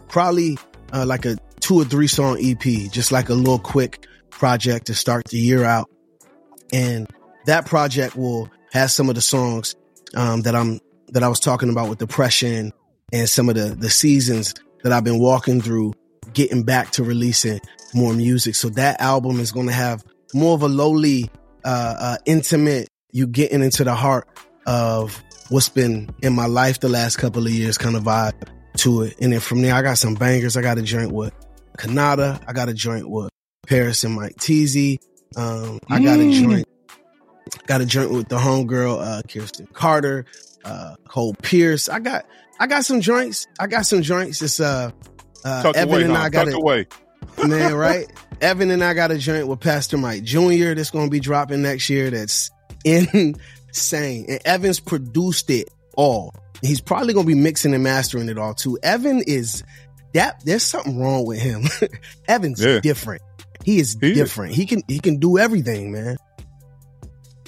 [0.09, 0.59] probably
[0.93, 4.95] uh, like a two or three song EP, just like a little quick project to
[4.95, 5.91] start the year out.
[6.73, 7.09] And
[7.47, 9.75] that project will have some of the songs
[10.15, 10.81] um, that I'm
[11.13, 12.73] that I was talking about with depression
[13.13, 15.93] and some of the the seasons that I've been walking through,
[16.33, 17.61] getting back to releasing
[17.95, 18.55] more music.
[18.55, 21.31] So that album is going to have more of a lowly,
[21.65, 24.29] uh, uh, intimate, you getting into the heart
[24.67, 28.35] of what's been in my life the last couple of years kind of vibe
[28.79, 29.17] to it.
[29.21, 30.57] And then from there, I got some bangers.
[30.57, 31.35] I got a joint with
[31.77, 32.41] Kanata.
[32.47, 33.31] I got a joint with
[33.67, 34.99] Paris and Mike Teezy.
[35.37, 36.33] Um, I got a Mm.
[36.33, 36.69] joint,
[37.67, 40.25] got a joint with the homegirl, uh, Kirsten Carter,
[40.65, 41.89] uh, Cole Pierce.
[41.89, 42.27] I got,
[42.59, 43.47] I got some joints.
[43.59, 44.43] I got some joints.
[44.43, 44.91] It's, uh,
[45.45, 46.87] uh, Tuck Evan away, and I got it away.
[47.47, 48.07] man, right?
[48.41, 50.75] Evan and I got a joint with Pastor Mike Jr.
[50.75, 52.11] that's going to be dropping next year.
[52.11, 52.51] That's
[52.85, 54.27] insane.
[54.29, 56.35] And Evan's produced it all.
[56.63, 58.79] He's probably going to be mixing and mastering it all too.
[58.83, 59.63] Evan is
[60.13, 61.65] that there's something wrong with him.
[62.29, 62.81] Evan's Yeah.
[62.81, 63.23] different.
[63.65, 64.17] He is He is.
[64.17, 64.55] different.
[64.55, 66.17] He can he can do everything, man.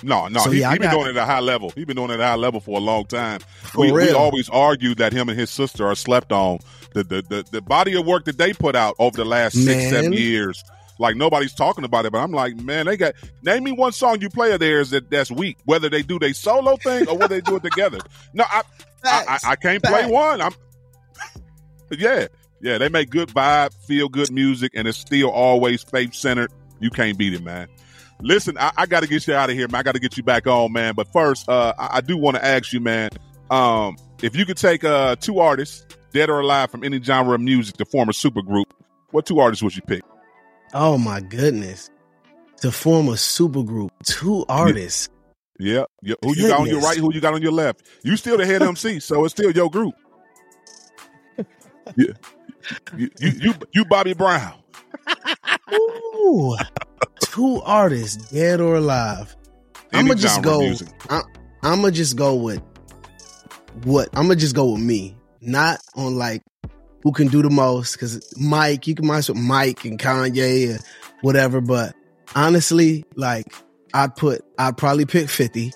[0.03, 1.71] No, no, So, he, yeah, he been doing it at a high level.
[1.71, 3.41] He's been doing it at a high level for a long time.
[3.77, 6.59] We, we always argue that him and his sister are slept on.
[6.95, 9.91] The, the the the body of work that they put out over the last six
[9.91, 10.63] seven years,
[10.99, 12.13] like nobody's talking about it.
[12.13, 15.09] But I'm like, man, they got name me one song you play of theirs that
[15.11, 15.57] that's weak.
[15.65, 17.99] Whether they do they solo thing or whether they do it together.
[18.35, 18.63] No, I
[19.05, 20.43] I, I, I can't play one.
[20.43, 20.53] I'm
[21.91, 22.27] yeah
[22.61, 22.77] yeah.
[22.77, 26.53] They make good vibe, feel good music, and it's still always faith centered.
[26.79, 27.69] You can't beat it, man.
[28.23, 29.81] Listen, I, I got to get you out of here, man.
[29.81, 30.95] I got to get you back on, man.
[30.95, 33.11] But first, uh, I, I do want to ask you, man,
[33.51, 37.41] um, if you could take uh, two artists, dead or alive, from any genre of
[37.41, 38.67] music to form a supergroup,
[39.11, 40.03] what two artists would you pick?
[40.73, 41.91] Oh my goodness.
[42.59, 45.09] To form a supergroup, two artists.
[45.59, 46.15] Yeah, yeah.
[46.23, 46.97] Who you got on your right?
[46.97, 47.83] Who you got on your left?
[48.05, 49.95] You still the head MC, so it's still your group.
[51.97, 52.13] Yeah,
[52.97, 54.55] you you you, you Bobby Brown.
[55.75, 56.57] Ooh,
[57.33, 59.35] two artists, dead or alive.
[59.93, 60.61] I'm gonna just go.
[60.61, 60.89] music.
[61.11, 62.63] I'm gonna just go with
[63.85, 66.43] what I'm gonna just go with me, not on like
[67.03, 67.93] who can do the most.
[67.95, 70.81] Because Mike, you can mess with Mike and Kanye and
[71.23, 71.61] whatever.
[71.61, 71.95] But
[72.35, 73.47] honestly, like
[73.95, 75.73] I'd put, I'd probably pick Fifty.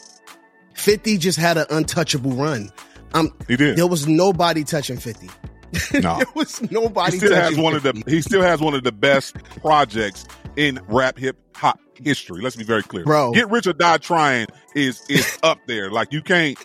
[0.75, 2.71] Fifty just had an untouchable run.
[3.15, 3.77] Um, He did.
[3.79, 5.31] there was nobody touching Fifty.
[6.01, 6.17] No.
[6.19, 7.13] there was nobody.
[7.13, 10.25] he still has touching one of the he still has one of the best projects
[10.57, 12.41] in rap hip hop history.
[12.41, 13.33] Let's be very clear, Bro.
[13.33, 15.91] Get Rich or Die Trying is is up there.
[15.91, 16.59] Like you can't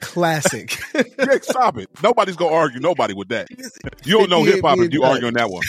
[0.00, 0.72] classic.
[1.42, 1.88] Stop it.
[2.02, 3.48] Nobody's gonna argue nobody with that.
[4.04, 5.64] You don't know hip hop if you argue on that one.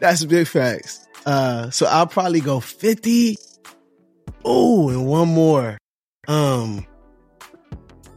[0.00, 1.06] That's big facts.
[1.24, 3.36] Uh, so I'll probably go 50.
[4.44, 5.78] Oh, and one more.
[6.26, 6.84] Um,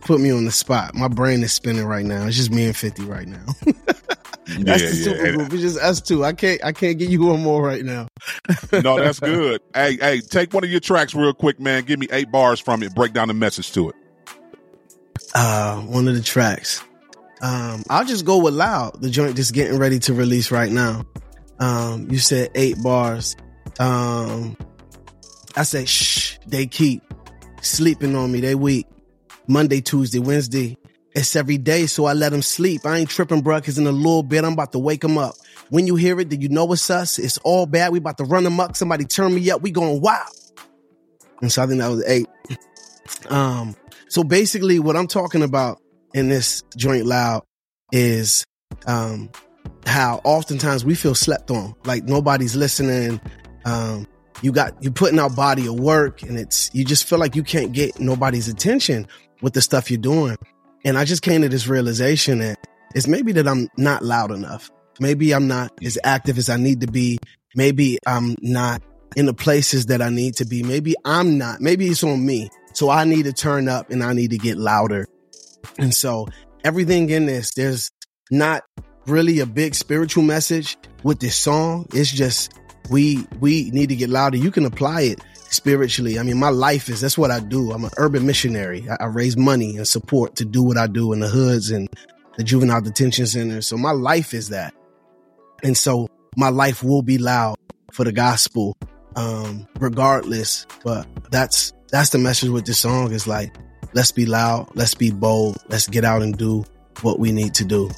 [0.01, 0.95] put me on the spot.
[0.95, 2.25] My brain is spinning right now.
[2.25, 3.45] It's just me and 50 right now.
[4.59, 5.31] That's the super yeah.
[5.33, 5.53] group.
[5.53, 6.23] It's just us two.
[6.23, 8.07] I can't, I can't give you one more right now.
[8.71, 9.61] No, that's good.
[9.73, 11.83] hey, hey, take one of your tracks real quick, man.
[11.83, 12.95] Give me eight bars from it.
[12.95, 13.95] Break down the message to it.
[15.33, 16.83] Uh, one of the tracks.
[17.41, 19.01] Um, I'll just go with loud.
[19.01, 21.05] The joint just getting ready to release right now.
[21.59, 23.35] Um, you said eight bars.
[23.79, 24.57] Um,
[25.55, 27.03] I said, shh, they keep
[27.61, 28.41] sleeping on me.
[28.41, 28.87] They weak.
[29.47, 30.77] Monday, Tuesday, Wednesday.
[31.13, 32.85] It's every day, so I let them sleep.
[32.85, 35.35] I ain't tripping, bruh, cause in a little bit, I'm about to wake them up.
[35.69, 37.19] When you hear it, then you know it's us.
[37.19, 37.91] It's all bad.
[37.91, 38.75] We about to run up.
[38.77, 39.61] Somebody turn me up.
[39.61, 40.29] We going wild.
[41.41, 42.27] And so I think that was eight.
[43.29, 43.75] Um,
[44.07, 45.81] so basically what I'm talking about
[46.13, 47.43] in this joint loud
[47.91, 48.45] is,
[48.85, 49.29] um,
[49.85, 53.19] how oftentimes we feel slept on, like nobody's listening.
[53.65, 54.07] Um,
[54.41, 57.43] you got, you're putting out body of work and it's, you just feel like you
[57.43, 59.07] can't get nobody's attention
[59.41, 60.37] with the stuff you're doing.
[60.83, 64.71] And I just came to this realization that it's maybe that I'm not loud enough.
[64.99, 67.19] Maybe I'm not as active as I need to be.
[67.55, 68.81] Maybe I'm not
[69.15, 70.63] in the places that I need to be.
[70.63, 71.61] Maybe I'm not.
[71.61, 72.49] Maybe it's on me.
[72.73, 75.07] So I need to turn up and I need to get louder.
[75.77, 76.27] And so
[76.63, 77.91] everything in this, there's
[78.29, 78.63] not
[79.07, 81.87] really a big spiritual message with this song.
[81.93, 82.53] It's just
[82.89, 84.37] we we need to get louder.
[84.37, 85.19] You can apply it
[85.51, 86.17] spiritually.
[86.17, 87.71] I mean, my life is that's what I do.
[87.71, 88.87] I'm an urban missionary.
[88.89, 91.89] I, I raise money and support to do what I do in the hoods and
[92.37, 93.67] the juvenile detention centers.
[93.67, 94.73] So my life is that.
[95.63, 97.57] And so my life will be loud
[97.91, 98.75] for the gospel,
[99.15, 100.65] um, regardless.
[100.83, 103.55] But that's that's the message with this song is like,
[103.93, 106.63] let's be loud, let's be bold, let's get out and do
[107.01, 107.91] what we need to do.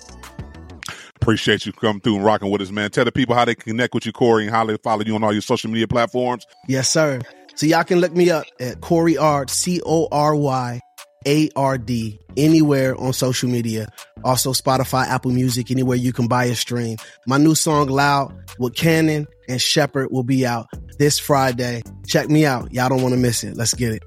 [1.15, 2.91] Appreciate you coming through and rocking with us, man.
[2.91, 5.23] Tell the people how they connect with you, Cory, and how they follow you on
[5.23, 6.45] all your social media platforms.
[6.67, 7.21] Yes, sir.
[7.55, 10.79] So y'all can look me up at Cory Ard, C O R Y
[11.27, 13.87] A R D, anywhere on social media.
[14.23, 16.97] Also Spotify, Apple Music, anywhere you can buy a stream.
[17.27, 21.83] My new song Loud with Cannon and Shepherd will be out this Friday.
[22.07, 22.73] Check me out.
[22.73, 23.55] Y'all don't want to miss it.
[23.55, 24.03] Let's get it.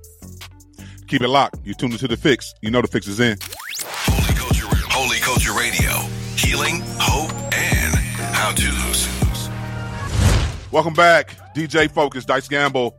[1.06, 1.60] Keep it locked.
[1.64, 2.52] You're tuned into the fix.
[2.62, 3.38] You know the fix is in.
[3.84, 5.92] Holy Culture, Holy Culture Radio.
[6.36, 7.94] Healing, hope, and
[8.34, 9.48] how to to's.
[10.72, 12.98] Welcome back, DJ Focus, Dice Gamble.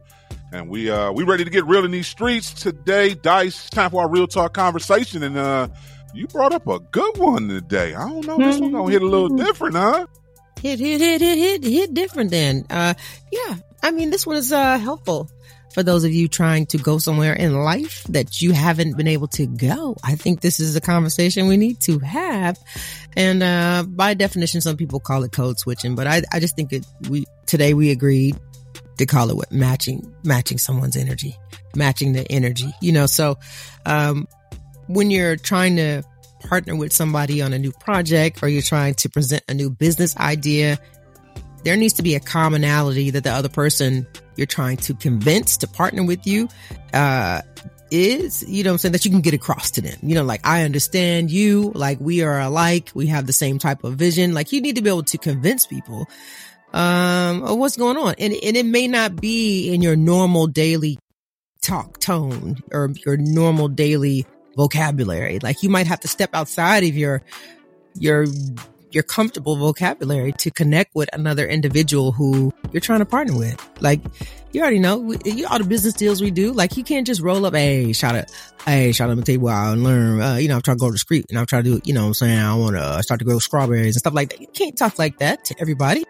[0.52, 3.14] And we uh we ready to get real in these streets today.
[3.14, 5.24] Dice, time for our real talk conversation.
[5.24, 5.68] And uh
[6.14, 7.94] you brought up a good one today.
[7.94, 10.08] I don't know, this one gonna hit a little different, huh?
[10.62, 12.66] Hit, hit, hit, hit, hit, hit different then.
[12.70, 12.94] Uh
[13.32, 13.56] yeah.
[13.84, 15.30] I mean this one is uh helpful
[15.74, 19.28] for those of you trying to go somewhere in life that you haven't been able
[19.28, 19.98] to go.
[20.02, 22.58] I think this is a conversation we need to have.
[23.18, 26.72] And uh by definition some people call it code switching, but I I just think
[26.72, 28.38] it we today we agreed
[28.98, 31.38] to call it what matching matching someone's energy
[31.76, 33.38] matching the energy you know so
[33.86, 34.28] um
[34.88, 36.04] when you're trying to
[36.42, 40.16] partner with somebody on a new project or you're trying to present a new business
[40.18, 40.78] idea
[41.64, 45.68] there needs to be a commonality that the other person you're trying to convince to
[45.68, 46.48] partner with you
[46.94, 47.42] uh
[47.92, 49.98] is, you know I'm saying, that you can get across to them.
[50.02, 53.84] You know, like I understand you, like we are alike, we have the same type
[53.84, 54.34] of vision.
[54.34, 56.08] Like you need to be able to convince people
[56.74, 58.16] um, of what's going on.
[58.18, 60.98] And, and it may not be in your normal daily
[61.62, 64.26] talk tone or your normal daily
[64.56, 65.40] vocabulary.
[65.40, 67.22] Like you might have to step outside of your,
[67.96, 68.26] your,
[68.92, 73.62] your comfortable vocabulary to connect with another individual who you're trying to partner with.
[73.82, 74.02] Like
[74.54, 76.52] you already know we, you, all the business deals we do.
[76.52, 78.32] Like you can't just roll up, hey, shout out,
[78.66, 80.22] hey, shout out, me tell you I learned.
[80.22, 81.82] Uh, you know, I'm trying to go to the street and I'm trying to do,
[81.84, 84.14] you know, what I'm saying I want to uh, start to grow strawberries and stuff
[84.14, 84.42] like that.
[84.42, 86.06] You can't talk like that to everybody.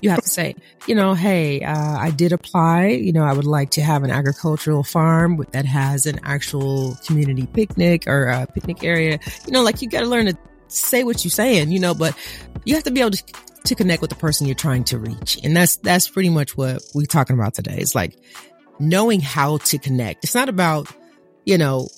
[0.00, 2.88] You have to say, you know, hey, uh, I did apply.
[2.88, 7.46] You know, I would like to have an agricultural farm that has an actual community
[7.46, 9.18] picnic or a picnic area.
[9.46, 10.36] You know, like you got to learn to
[10.72, 12.16] say what you're saying, you know, but
[12.64, 13.22] you have to be able to
[13.64, 15.38] to connect with the person you're trying to reach.
[15.42, 17.76] And that's, that's pretty much what we're talking about today.
[17.78, 18.16] It's like
[18.78, 20.24] knowing how to connect.
[20.24, 20.88] It's not about,
[21.44, 21.88] you know,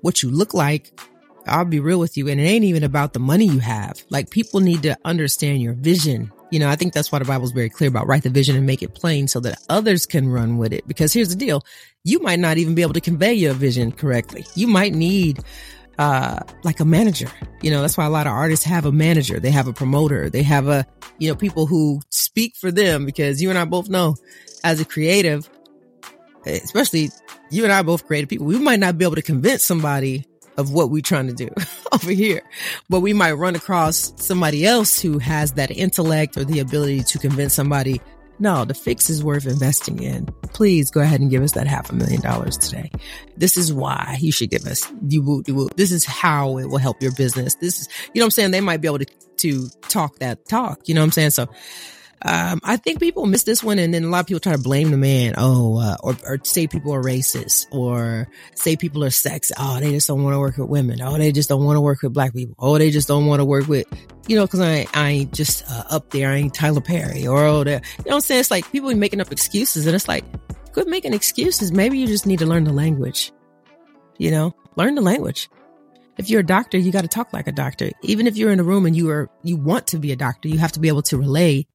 [0.00, 0.98] what you look like.
[1.46, 2.28] I'll be real with you.
[2.28, 4.02] And it ain't even about the money you have.
[4.10, 6.32] Like people need to understand your vision.
[6.50, 8.66] You know, I think that's why the Bible's very clear about write the vision and
[8.66, 10.86] make it plain so that others can run with it.
[10.86, 11.64] Because here's the deal.
[12.02, 14.46] You might not even be able to convey your vision correctly.
[14.54, 15.40] You might need
[15.98, 17.28] uh, like a manager.
[17.62, 19.40] You know, that's why a lot of artists have a manager.
[19.40, 20.30] They have a promoter.
[20.30, 20.86] They have a,
[21.18, 24.16] you know, people who speak for them because you and I both know
[24.62, 25.48] as a creative,
[26.46, 27.10] especially
[27.50, 30.26] you and I both creative people, we might not be able to convince somebody
[30.56, 31.48] of what we're trying to do
[31.92, 32.42] over here,
[32.88, 37.18] but we might run across somebody else who has that intellect or the ability to
[37.18, 38.00] convince somebody
[38.38, 40.26] no, the fix is worth investing in.
[40.52, 42.90] Please go ahead and give us that half a million dollars today.
[43.36, 45.44] This is why you should give us you.
[45.76, 47.54] This is how it will help your business.
[47.56, 48.50] This is, you know what I'm saying?
[48.50, 50.80] They might be able to, to talk that talk.
[50.88, 51.30] You know what I'm saying?
[51.30, 51.48] So
[52.24, 54.58] um, I think people miss this one, and then a lot of people try to
[54.58, 55.34] blame the man.
[55.36, 59.52] Oh, uh, or, or say people are racist, or say people are sex.
[59.58, 61.02] Oh, they just don't want to work with women.
[61.02, 62.54] Oh, they just don't want to work with black people.
[62.58, 63.86] Oh, they just don't want to work with,
[64.26, 66.30] you know, because I, I ain't just uh, up there.
[66.30, 68.40] I ain't Tyler Perry, or oh, that you know what I'm saying?
[68.40, 70.24] It's like people making up excuses, and it's like,
[70.72, 71.72] quit making excuses.
[71.72, 73.32] Maybe you just need to learn the language.
[74.16, 75.50] You know, learn the language.
[76.16, 77.90] If you're a doctor, you got to talk like a doctor.
[78.02, 80.48] Even if you're in a room and you are you want to be a doctor,
[80.48, 81.66] you have to be able to relay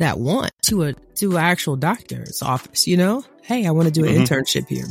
[0.00, 3.24] that want to a to an actual doctor's office, you know?
[3.42, 4.22] Hey, I want to do an mm-hmm.
[4.22, 4.84] internship here.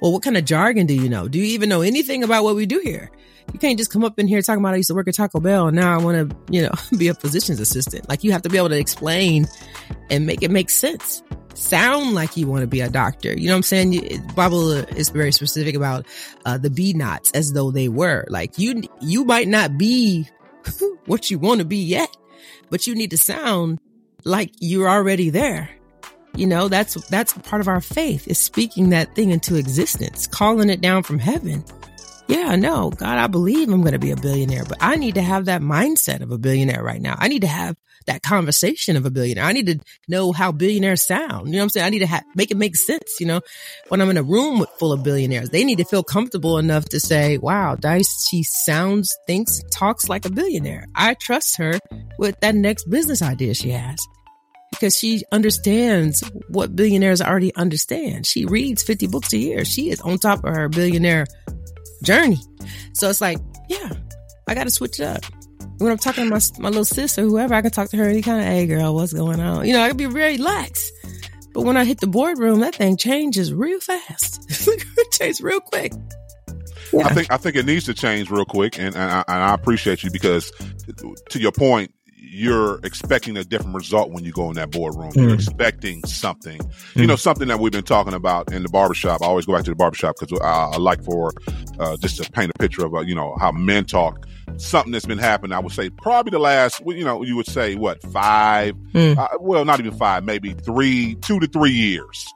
[0.00, 1.28] Well, what kind of jargon do you know?
[1.28, 3.10] Do you even know anything about what we do here?
[3.52, 5.38] You can't just come up in here talking about I used to work at Taco
[5.38, 8.08] Bell and now I want to, you know, be a physician's assistant.
[8.08, 9.46] Like you have to be able to explain
[10.10, 11.22] and make it make sense.
[11.54, 13.32] Sound like you want to be a doctor.
[13.32, 13.92] You know what I'm saying?
[13.92, 16.06] You, Bible is very specific about
[16.44, 18.26] uh, the be nots as though they were.
[18.28, 20.28] Like you, you might not be
[21.06, 22.14] what you want to be yet,
[22.68, 23.78] but you need to sound
[24.26, 25.70] like you're already there.
[26.34, 30.68] You know, that's, that's part of our faith is speaking that thing into existence, calling
[30.68, 31.64] it down from heaven.
[32.28, 35.22] Yeah, no, God, I believe I'm going to be a billionaire, but I need to
[35.22, 37.14] have that mindset of a billionaire right now.
[37.18, 39.44] I need to have that conversation of a billionaire.
[39.44, 41.48] I need to know how billionaires sound.
[41.48, 41.86] You know what I'm saying?
[41.86, 43.20] I need to ha- make it make sense.
[43.20, 43.40] You know,
[43.88, 47.00] when I'm in a room full of billionaires, they need to feel comfortable enough to
[47.00, 50.86] say, wow, Dice, she sounds, thinks, talks like a billionaire.
[50.94, 51.78] I trust her
[52.18, 53.98] with that next business idea she has
[54.72, 58.26] because she understands what billionaires already understand.
[58.26, 59.64] She reads 50 books a year.
[59.64, 61.26] She is on top of her billionaire
[62.02, 62.38] journey.
[62.94, 63.92] So it's like, yeah,
[64.48, 65.24] I got to switch it up.
[65.78, 68.22] When I'm talking to my, my little sister, whoever, I can talk to her any
[68.22, 69.66] kind of, hey girl, what's going on?
[69.66, 70.90] You know, I can be very lax.
[71.52, 74.44] But when I hit the boardroom, that thing changes real fast.
[74.68, 75.92] it changes real quick.
[76.92, 77.06] Yeah.
[77.06, 79.54] I think I think it needs to change real quick, and, and I, and I
[79.54, 80.52] appreciate you because,
[81.30, 81.92] to your point,
[82.36, 85.10] you're expecting a different result when you go in that boardroom.
[85.12, 85.16] Mm.
[85.16, 86.96] You're expecting something, mm.
[87.00, 89.22] you know, something that we've been talking about in the barbershop.
[89.22, 91.32] I always go back to the barbershop because I, I, like for
[91.78, 94.26] uh, just to paint a picture of, uh, you know, how men talk.
[94.58, 97.74] Something that's been happening, I would say, probably the last, you know, you would say
[97.74, 98.74] what five?
[98.92, 99.16] Mm.
[99.16, 102.26] Uh, well, not even five, maybe three, two to three years.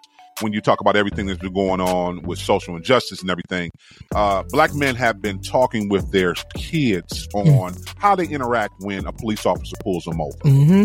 [0.40, 3.70] When you talk about everything that's been going on with social injustice and everything,
[4.14, 9.12] uh, black men have been talking with their kids on how they interact when a
[9.12, 10.36] police officer pulls them over.
[10.44, 10.84] Mm-hmm.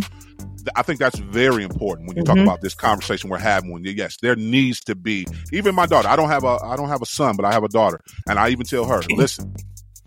[0.76, 2.44] I think that's very important when you talk Mhm.
[2.44, 3.72] about this conversation we're having.
[3.72, 5.28] When yes, there needs to be.
[5.54, 7.64] Even my daughter, I don't have a I don't have a son, but I have
[7.64, 9.54] a daughter, and I even tell her, listen,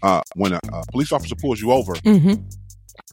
[0.02, 2.42] uh, when a, a police officer pulls you over, Mm-hmm.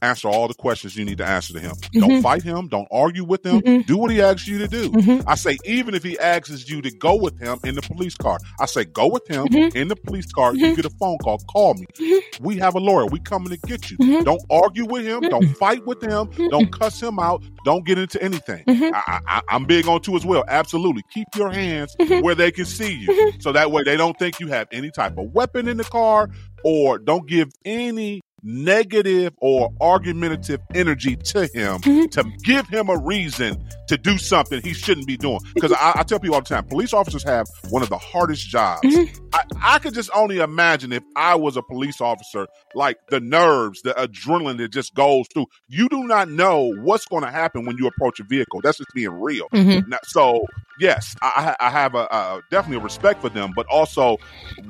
[0.02, 1.72] Answer all the questions you need to answer to him.
[1.94, 2.00] Mhm.
[2.08, 2.68] Don't fight him.
[2.68, 3.60] Don't argue with him.
[3.62, 3.86] Mhm.
[3.86, 4.90] Do what he asks you to do.
[4.90, 5.24] Mhm.
[5.26, 8.38] I say, even if he asks you to go with him in the police car,
[8.60, 9.74] I say, go with him Mhm.
[9.74, 10.54] in the police car.
[10.54, 10.76] You Mhm.
[10.76, 11.86] get a phone call, call me.
[11.98, 12.20] Mhm.
[12.40, 13.06] We have a lawyer.
[13.06, 13.96] We coming to get you.
[14.24, 15.20] Don't argue with him.
[15.22, 16.28] Don't fight with him.
[16.50, 17.42] Don't cuss him out.
[17.64, 18.62] Don't get into anything.
[18.68, 20.44] I, I, I'm big on too as well.
[20.48, 21.02] Absolutely.
[21.12, 23.32] Keep your hands where they can see you.
[23.40, 26.28] So that way they don't think you have any type of weapon in the car
[26.64, 32.10] or don't give any negative or argumentative energy to him Mhm.
[32.12, 35.40] to give him a reason to do something he shouldn't be doing.
[35.54, 38.48] Because I, I tell people all the time, police officers have one of the hardest
[38.48, 38.86] jobs.
[38.86, 39.08] Mhm.
[39.32, 39.40] I,
[39.74, 43.92] I could just only imagine if I was a police officer, like the nerves, the
[43.94, 45.46] adrenaline that just goes through.
[45.68, 48.60] You do not know what's going to happen when you approach a vehicle.
[48.62, 49.48] That's just being real.
[49.52, 49.90] Mm-hmm.
[49.90, 50.46] Now, so
[50.78, 54.18] yes, I, I I have a, a definitely a respect for them, but also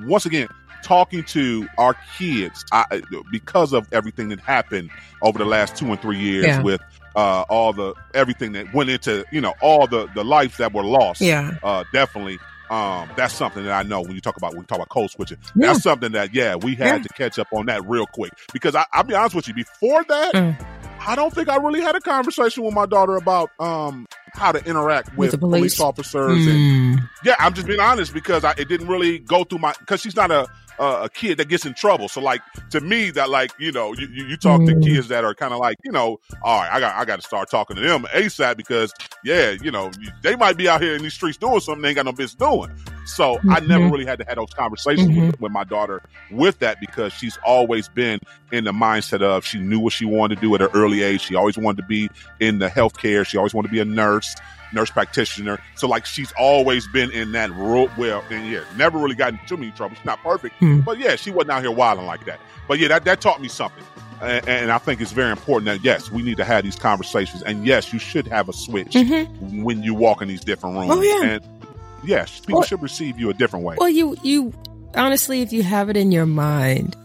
[0.07, 0.49] once again
[0.83, 4.91] talking to our kids I, because of everything that happened
[5.23, 6.63] over the last two and three years Yeah.
[6.63, 6.81] with
[7.15, 10.85] uh, all the everything that went into you know all the the lives that were
[10.85, 11.21] lost.
[11.21, 11.57] Yeah.
[11.63, 12.39] uh, definitely.
[12.69, 15.11] Um, that's something that I know when you talk about when you talk about code
[15.11, 15.39] switching.
[15.55, 15.69] Yeah.
[15.69, 17.03] That's something that yeah we had Yeah.
[17.05, 19.55] to catch up on that real quick because I, I'll be honest with you.
[19.55, 20.67] Before that, Mm.
[21.09, 24.59] I don't think I really had a conversation with my daughter about um how to
[24.69, 25.61] interact with, With police?
[25.77, 27.09] police officers and Mm.
[27.25, 30.17] yeah, I'm just being honest because I, it didn't really go through my because she's
[30.17, 30.49] not a,
[30.79, 32.09] a a kid that gets in trouble.
[32.09, 34.67] So like to me, that like you know you, you, talk Mm.
[34.67, 37.17] to kids that are kind of like you know all right, I got I got
[37.17, 38.93] to start talking to them asap because
[39.25, 39.91] yeah, you know
[40.23, 42.35] they might be out here in these streets doing something they ain't got no business
[42.35, 42.71] doing.
[43.07, 43.91] So I never Mhm.
[43.91, 47.89] really had to have those conversations with, with my daughter with that because she's always
[47.89, 48.19] been
[48.51, 51.21] in the mindset of she knew what she wanted to do at an early age.
[51.23, 52.09] She always wanted to be
[52.41, 53.25] in the healthcare.
[53.25, 54.35] She always wanted to be a nurse
[54.73, 55.59] nurse practitioner.
[55.75, 57.89] So like she's always been in that role.
[57.97, 59.97] Well, and yeah, never really gotten too many trouble.
[59.97, 60.81] She's not perfect, Hmm.
[60.81, 62.41] but yeah, she wasn't out here wilding like that.
[62.69, 63.85] But yeah, that, that taught me something.
[64.21, 67.43] And, and I think it's very important that yes, we need to have these conversations.
[67.43, 69.63] And yes, you should have a switch Mhm.
[69.63, 70.91] when you walk in these different rooms.
[70.91, 71.31] Oh, yeah.
[71.35, 71.45] And
[72.05, 73.77] yes, people Well- should receive you a different way.
[73.79, 74.53] Well, you you
[74.95, 76.97] honestly, if you have it in your mind,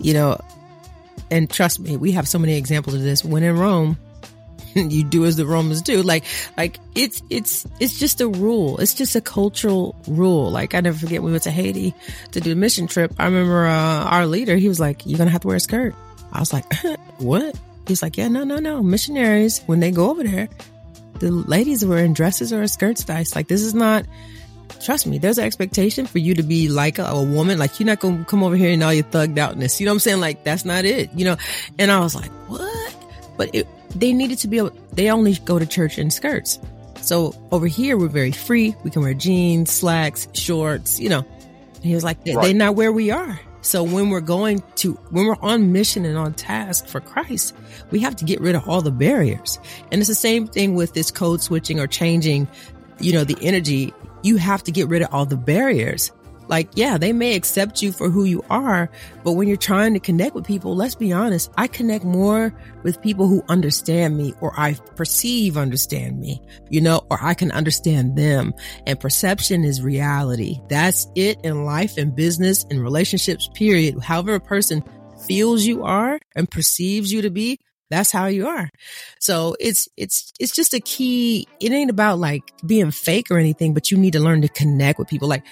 [0.00, 0.36] you know,
[1.30, 3.24] and trust me, we have so many examples of this.
[3.24, 3.96] When in Rome,
[4.92, 6.02] you do as the Romans do.
[6.02, 6.24] Like,
[6.56, 8.78] like it's it's it's just a rule.
[8.78, 10.50] It's just a cultural rule.
[10.50, 11.94] Like I never forget we went to Haiti
[12.32, 13.12] to do a mission trip.
[13.18, 14.56] I remember uh, our leader.
[14.56, 15.94] He was like, "You're gonna have to wear a skirt."
[16.32, 16.64] I was like,
[17.18, 18.82] "What?" He's like, "Yeah, no, no, no.
[18.82, 20.48] Missionaries when they go over there,
[21.18, 23.04] the ladies were in dresses or skirts.
[23.04, 24.06] Dice like this is not."
[24.82, 27.58] trust me, there's an expectation for you to be like a, a woman.
[27.58, 29.80] Like you're not going to come over here and all your thugged outness.
[29.80, 30.20] You know what I'm saying?
[30.20, 31.36] Like that's not it, you know?
[31.78, 32.96] And I was like, what?
[33.36, 36.58] But it, they needed to be able, they only go to church in skirts.
[37.00, 38.74] So over here, we're very free.
[38.84, 41.24] We can wear jeans, slacks, shorts, you know.
[41.74, 42.40] And he was like, Right.
[42.42, 43.40] they're not where we are.
[43.60, 47.54] So when we're going to, when we're on mission and on task for Christ,
[47.90, 49.58] we have to get rid of all the barriers.
[49.90, 52.48] And it's the same thing with this code switching or changing,
[52.98, 53.92] you know, the energy.
[54.22, 56.10] You have to get rid of all the barriers.
[56.48, 58.90] Like, yeah, they may accept you for who you are,
[59.24, 63.00] but when you're trying to connect with people, let's be honest, I connect more with
[63.00, 68.16] people who understand me or I perceive understand me, you know, or I can understand
[68.16, 68.52] them.
[68.86, 70.60] And perception is reality.
[70.68, 74.00] That's it in life and business and relationships, period.
[74.02, 74.82] However a person
[75.26, 78.70] feels you are and perceives you to be, that's how you are.
[79.20, 81.46] So it's, it's, it's just a key.
[81.60, 84.98] It ain't about like being fake or anything, but you need to learn to connect
[84.98, 85.28] with people.
[85.28, 85.44] Like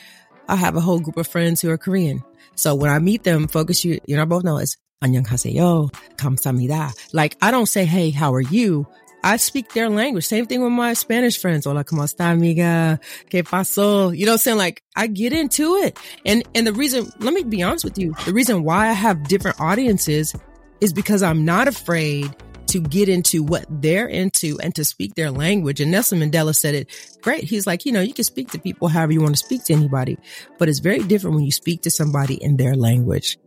[0.50, 2.24] I have a whole group of friends who are Korean.
[2.56, 6.93] So when I meet them, focus you, you know, I both know it's 안녕하세요, 감사합니다.
[7.14, 8.88] Like I don't say, Hey, how are you?
[9.24, 10.24] I speak their language.
[10.24, 11.66] Same thing with my Spanish friends.
[11.66, 13.00] Hola, ¿cómo está, amiga?
[13.30, 14.16] ¿Qué pasó?
[14.16, 14.58] You know what I'm saying?
[14.58, 15.98] Like, I get into it.
[16.28, 18.14] And, and the reason, let me be honest with you.
[18.26, 20.36] The reason why I have different audiences
[20.80, 22.36] is because I'm not afraid
[22.71, 25.81] to get into what they're into and to speak their language.
[25.81, 27.45] And Nelson Mandela said it great.
[27.45, 29.73] He's like, you know, you can speak to people however you want to speak to
[29.73, 30.18] anybody,
[30.59, 33.39] but it's very different when you speak to somebody in their language.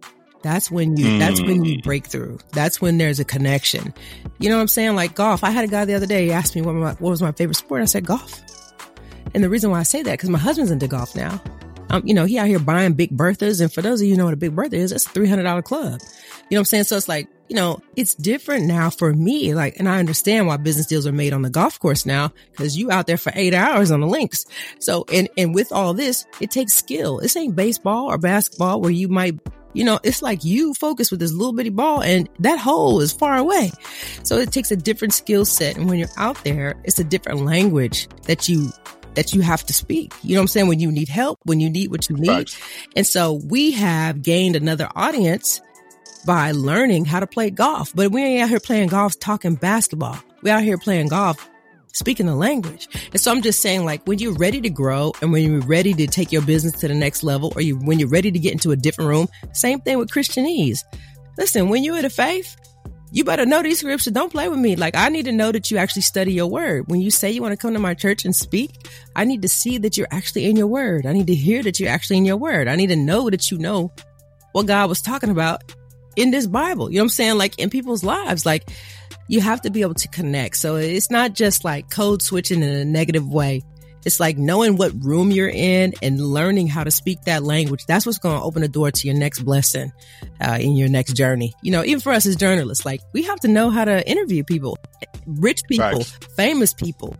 [0.43, 2.38] That's when you, that's when you break through.
[2.51, 3.93] That's when there's a connection.
[4.39, 4.93] You know what I'm saying?
[4.95, 5.41] Like golf.
[5.41, 7.32] I had a guy the other day he asked me what, my, what was my
[7.32, 7.82] favorite sport.
[7.82, 8.41] I said golf.
[9.34, 11.41] And the reason why I say that, because my husband's into golf now.
[11.89, 13.61] Um, you know, he out here buying big Berthas.
[13.61, 15.63] And for those of you who know what a big Bertha is, that's a $300
[15.63, 15.84] club.
[15.84, 15.99] You know
[16.49, 16.84] what I'm saying?
[16.86, 19.53] So it's like, you know, it's different now for me.
[19.53, 22.77] Like, and I understand why business deals are made on the golf course now because
[22.77, 24.45] you out there for eight hours on the links.
[24.79, 27.19] So, and, and with all this, it takes skill.
[27.19, 29.39] This ain't baseball or basketball where you might,
[29.73, 33.11] you know, it's like you focus with this little bitty ball and that hole is
[33.11, 33.71] far away.
[34.23, 35.77] So it takes a different skill set.
[35.77, 38.71] And when you're out there, it's a different language that you
[39.15, 40.11] that you have to speak.
[40.23, 40.67] You know what I'm saying?
[40.67, 42.29] When you need help, when you need what you need.
[42.29, 42.57] Right.
[42.95, 45.61] And so we have gained another audience
[46.26, 47.93] by learning how to play golf.
[47.95, 50.17] But we ain't out here playing golf talking basketball.
[50.41, 51.49] We out here playing golf
[51.93, 52.88] speaking the language.
[53.11, 55.93] And so I'm just saying like when you're ready to grow and when you're ready
[55.93, 58.51] to take your business to the next level or you when you're ready to get
[58.51, 60.80] into a different room, same thing with Christianese.
[61.38, 62.55] Listen, when you're in a faith,
[63.11, 64.11] you better know these scriptures.
[64.11, 64.76] Don't play with me.
[64.76, 66.86] Like I need to know that you actually study your word.
[66.88, 68.71] When you say you want to come to my church and speak,
[69.15, 71.05] I need to see that you're actually in your word.
[71.05, 72.67] I need to hear that you're actually in your word.
[72.67, 73.91] I need to know that you know
[74.53, 75.63] what God was talking about
[76.16, 76.89] in this Bible.
[76.89, 77.38] You know what I'm saying?
[77.38, 78.70] Like in people's lives, like
[79.28, 80.57] you have to be able to connect.
[80.57, 83.61] So it's not just like code switching in a negative way.
[84.05, 87.86] It's like knowing what room you're in and learning how to speak that language.
[87.86, 89.93] That's what's going to open the door to your next blessing
[90.41, 91.53] uh, in your next journey.
[91.61, 94.43] You know, even for us as journalists, like we have to know how to interview
[94.43, 94.78] people,
[95.26, 96.36] rich people, Facts.
[96.36, 97.16] famous people,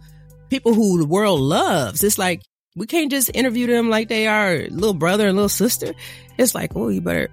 [0.50, 2.04] people who the world loves.
[2.04, 2.42] It's like
[2.76, 5.94] we can't just interview them like they are little brother and little sister.
[6.38, 7.30] It's like, oh, you better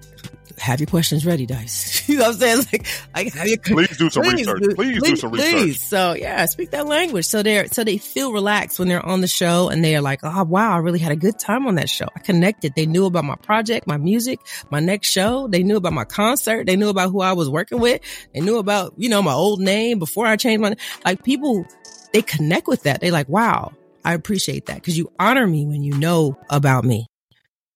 [0.61, 2.09] have your questions ready, Dice.
[2.09, 2.59] you know what I'm saying?
[2.71, 4.61] Like, like have your Please do some research.
[4.63, 5.51] do- Please do some research.
[5.53, 5.81] please.
[5.81, 7.25] So yeah, speak that language.
[7.27, 10.45] So they're so they feel relaxed when they're on the show and they're like, oh
[10.45, 12.07] wow, I really had a good time on that show.
[12.15, 12.75] I connected.
[12.77, 14.39] They knew about my project, my music,
[14.71, 15.49] my next show.
[15.49, 16.67] They knew about my concert.
[16.67, 18.03] They knew about who I was working with.
[18.35, 21.65] They knew about, you know, my old name before I changed my like people
[22.13, 23.01] they connect with that.
[23.01, 23.73] They like, wow,
[24.05, 27.07] I appreciate that because you honor me when you know about me.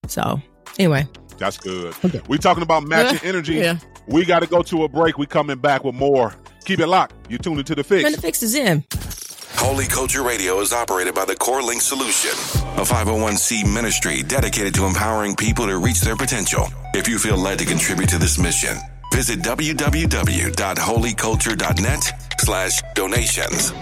[0.08, 0.40] So
[0.78, 1.06] anyway,
[1.38, 1.94] That's good.
[2.04, 2.20] Okay.
[2.28, 3.54] We talking about matching energy.
[3.54, 3.78] yeah.
[4.06, 5.18] We got to go to a break.
[5.18, 6.34] We coming back with more.
[6.64, 7.14] Keep it locked.
[7.30, 8.02] You tuned into the fix.
[8.04, 8.84] Man, the fix is in.
[9.56, 12.32] Holy Culture Radio is operated by the Core Link Solution,
[12.76, 16.66] a 501c ministry dedicated to empowering people to reach their potential.
[16.92, 18.76] If you feel led to contribute to this mission,
[19.12, 23.72] visit www.holyculture.net slash donations.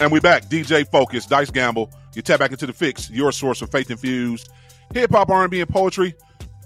[0.00, 0.46] And we back.
[0.46, 1.90] DJ Focus, Dice Gamble.
[2.14, 4.48] You tap back into the fix, your source of faith infused
[4.94, 6.14] hip hop, R&B, and poetry.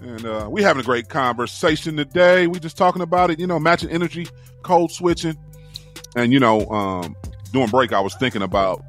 [0.01, 2.47] And uh, we having a great conversation today.
[2.47, 4.27] We just talking about it, you know, matching energy,
[4.63, 5.37] code switching,
[6.15, 7.17] and you know, um,
[7.51, 8.81] during break, I was thinking about,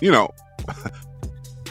[0.00, 0.30] you know,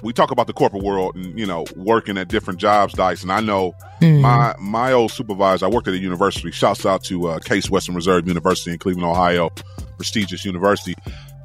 [0.03, 3.23] we talk about the corporate world and you know working at different jobs, Dice.
[3.23, 5.65] And I know my my old supervisor.
[5.65, 6.51] I worked at a university.
[6.51, 9.49] Shouts out to uh, Case Western Reserve University in Cleveland, Ohio,
[9.97, 10.93] prestigious university.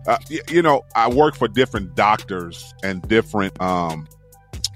[0.06, 0.18] Uh,
[0.48, 4.08] you know, I work for different doctors and different um,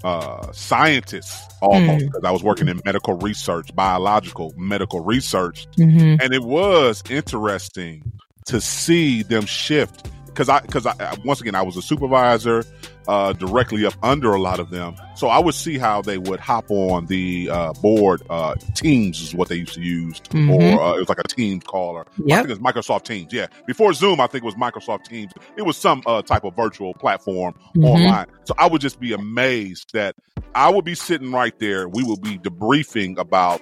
[0.03, 6.21] uh, scientists almost because I was working in medical research, biological medical research, Mm-hmm.
[6.21, 8.03] and it was interesting
[8.45, 12.63] to see them shift because I because I- once again I was a supervisor
[13.07, 16.39] uh, directly up under a lot of them, so I would see how they would
[16.39, 18.21] hop on the uh, board.
[18.29, 20.49] Uh, Teams is what they used to use, Mhm.
[20.49, 22.05] or uh, it was like a Teams caller.
[22.09, 22.37] I Yep.
[22.45, 23.31] think it was Microsoft Teams.
[23.33, 25.31] Yeah, before Zoom, I think it was Microsoft Teams.
[25.57, 27.85] It was some uh, type of virtual platform Mhm.
[27.85, 28.25] online.
[28.45, 30.15] So I would just be amazed that
[30.53, 31.87] I would be sitting right there.
[31.87, 33.61] We would be debriefing about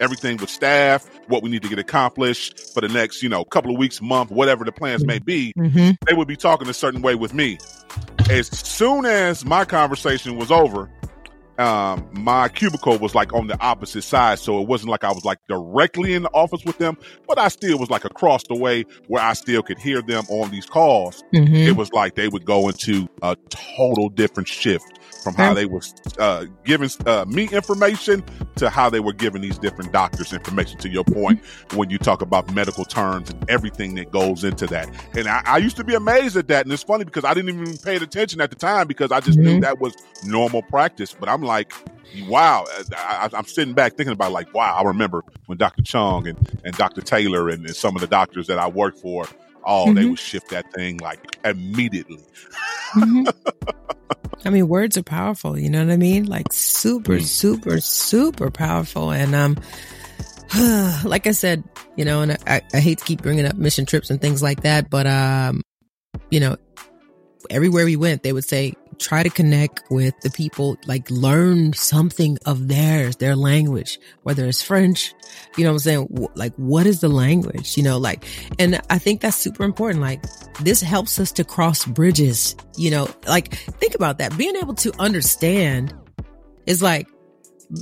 [0.00, 3.72] everything with staff, what we need to get accomplished for the next, you know, couple
[3.72, 5.52] of weeks, month, whatever the plans may be.
[5.58, 5.90] Mm-hmm.
[6.06, 7.58] They would be talking a certain way with me.
[8.30, 10.88] As soon as my conversation was over,
[11.58, 15.24] um, my cubicle was like on the opposite side, so it wasn't like I was
[15.24, 16.96] like directly in the office with them,
[17.26, 20.50] but I still was like across the way where I still could hear them on
[20.50, 21.54] these calls Mm-hmm.
[21.54, 24.84] it was like they would go into a total different shift
[25.22, 25.80] from how they were
[26.18, 28.22] uh, giving uh, me information
[28.56, 30.78] to how they were giving these different doctors information.
[30.78, 31.40] To your point,
[31.74, 35.58] when you talk about medical terms and everything that goes into that, and I, I
[35.58, 38.40] used to be amazed at that, and it's funny because I didn't even pay attention
[38.40, 39.62] at the time because I just knew Mhm.
[39.62, 39.94] that was
[40.24, 41.14] normal practice.
[41.18, 41.72] But I'm like.
[42.26, 42.64] Wow,
[42.96, 45.82] I, I'm sitting back thinking about like, wow, I remember when Dr.
[45.82, 47.02] Chung and, and Dr.
[47.02, 49.26] Taylor and, and some of the doctors that I worked for,
[49.66, 50.10] oh, they Mhm.
[50.10, 52.24] would shift that thing like immediately.
[52.94, 53.30] Mhm.
[54.46, 55.58] I mean, words are powerful.
[55.58, 56.24] You know what I mean?
[56.24, 57.22] Like super, Mm.
[57.26, 59.10] super, super powerful.
[59.10, 59.56] And um,
[61.04, 61.62] like I said,
[61.94, 64.62] you know, and I, I hate to keep bringing up mission trips and things like
[64.62, 65.60] that, but um,
[66.30, 66.56] you know,
[67.50, 72.38] everywhere we went, they would say, try to connect with the people, like learn something
[72.46, 75.14] of theirs, their language, whether it's French,
[75.56, 76.28] you know what I'm saying?
[76.34, 77.76] Like, what is the language?
[77.76, 78.24] You know, like,
[78.58, 80.00] and I think that's super important.
[80.00, 80.24] Like,
[80.60, 84.36] this helps us to cross bridges, you know, like, think about that.
[84.36, 85.94] Being able to understand
[86.66, 87.08] is like,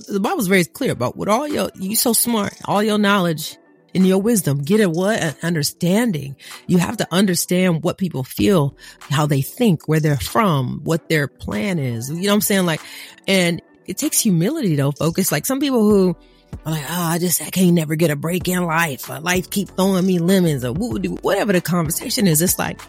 [0.08, 3.56] the Bible's very clear about what all your, you so smart, all your knowledge
[3.96, 5.18] and your wisdom, get a what?
[5.18, 6.36] An understanding.
[6.66, 11.26] You have to understand what people feel, how they think, where they're from, what their
[11.26, 12.10] plan is.
[12.10, 12.66] You know what I'm saying?
[12.66, 12.80] Like,
[13.26, 15.32] and it takes humility though, focus.
[15.32, 16.16] Like some people who,
[16.64, 19.08] are like, oh, I just I can't never get a break in life.
[19.10, 22.42] Or life keep throwing me lemons or whatever the conversation is.
[22.42, 22.80] It's like,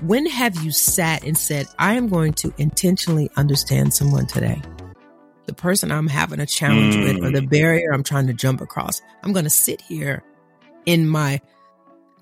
[0.00, 4.62] when have you sat and said, I am going to intentionally understand someone today?
[5.46, 7.04] The person I'm having a challenge mm.
[7.04, 7.50] with or the mm.
[7.50, 9.00] barrier I'm trying to jump across.
[9.22, 10.22] I'm going to sit here
[10.88, 11.38] in my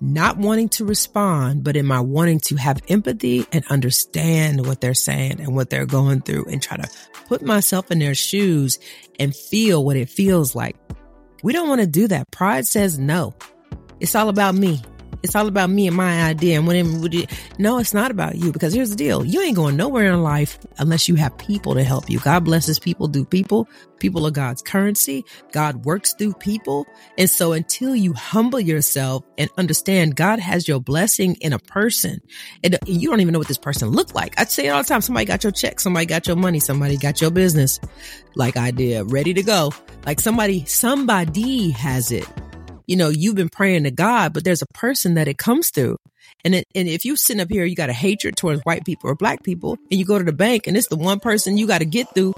[0.01, 4.93] not wanting to respond, but in my wanting to have empathy and understand what they're
[4.93, 6.87] saying and what they're going through and try to
[7.27, 8.77] put myself in their shoes
[9.19, 10.75] and feel what it feels like.
[11.43, 12.29] We don't want to do that.
[12.29, 13.33] Pride says no.
[14.01, 14.81] It's all about me.
[15.23, 16.57] It's all about me and my idea.
[16.57, 16.77] And when
[17.13, 19.25] it, no, it's not about you because here's the deal.
[19.25, 22.19] You ain't going nowhere in life unless you have people to help you.
[22.19, 23.67] God blesses people through people.
[23.99, 25.25] People are God's currency.
[25.51, 26.85] God works through people.
[27.17, 32.21] And so until you humble yourself and understand God has your blessing in a person
[32.63, 34.39] and you don't even know what this person looked like.
[34.39, 35.01] I say it all the time.
[35.01, 35.79] Somebody got your check.
[35.79, 36.59] Somebody got your money.
[36.59, 37.79] Somebody got your business
[38.35, 39.71] like I did ready to go.
[40.05, 42.27] Like somebody, somebody has it
[42.87, 45.97] you know, you've been praying to God, but there's a person that it comes through.
[46.43, 49.09] And it, and if you sit up here, you got a hatred towards white people
[49.09, 51.67] or black people, and you go to the bank and it's the one person you
[51.67, 52.33] got to get through,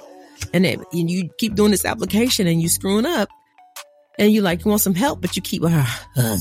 [0.54, 3.30] and, it, and you keep doing this application and you screwing up,
[4.18, 5.86] and you like you want some help, but you keep, uh,
[6.18, 6.38] uh,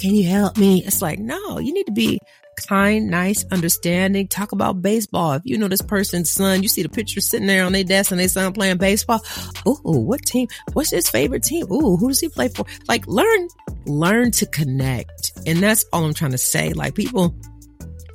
[0.00, 0.84] can you help me?
[0.84, 2.20] It's like no, you need to be
[2.66, 5.32] kind, nice, understanding, talk about baseball.
[5.32, 8.10] If you know this person's son, you see the picture sitting there on their desk
[8.10, 9.20] and their son playing baseball.
[9.66, 10.48] Ooh, what team?
[10.72, 11.66] What's his favorite team?
[11.72, 12.64] Ooh, who does he play for?
[12.88, 13.48] Like learn,
[13.86, 15.32] learn to connect.
[15.46, 16.72] And that's all I'm trying to say.
[16.72, 17.34] Like people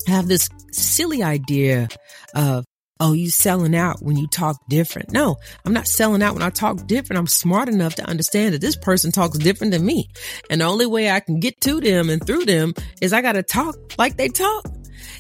[0.08, 1.88] have this silly idea
[2.36, 2.66] of
[3.00, 5.12] oh, you selling out when you talk different.
[5.12, 5.36] No,
[5.66, 7.20] I'm not selling out when I talk different.
[7.20, 10.10] I'm smart enough to understand that this person talks different than me.
[10.50, 13.34] And the only way I can get to them and through them is I got
[13.34, 14.66] to talk like they talk.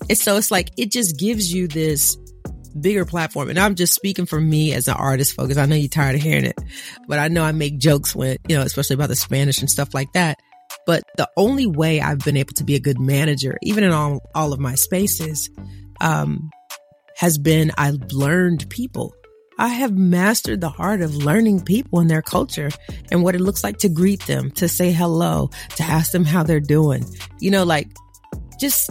[0.08, 2.18] And so it's like, it just gives you this
[2.80, 3.50] bigger platform.
[3.50, 5.58] And I'm just speaking for me as an artist, focus.
[5.58, 6.60] I know you're tired of hearing it,
[7.08, 9.94] but I know I make jokes when, you know, especially about the Spanish and stuff
[9.94, 10.38] like that.
[10.86, 14.22] But the only way I've been able to be a good manager, even in all,
[14.34, 15.50] all of my spaces,
[16.02, 16.50] um,
[17.16, 19.14] has been I've learned people.
[19.60, 22.70] I have mastered the art of learning people and their culture
[23.12, 26.44] and what it looks like to greet them, to say hello, to ask them how
[26.44, 27.06] they're doing.
[27.40, 27.88] You know, like
[28.60, 28.90] just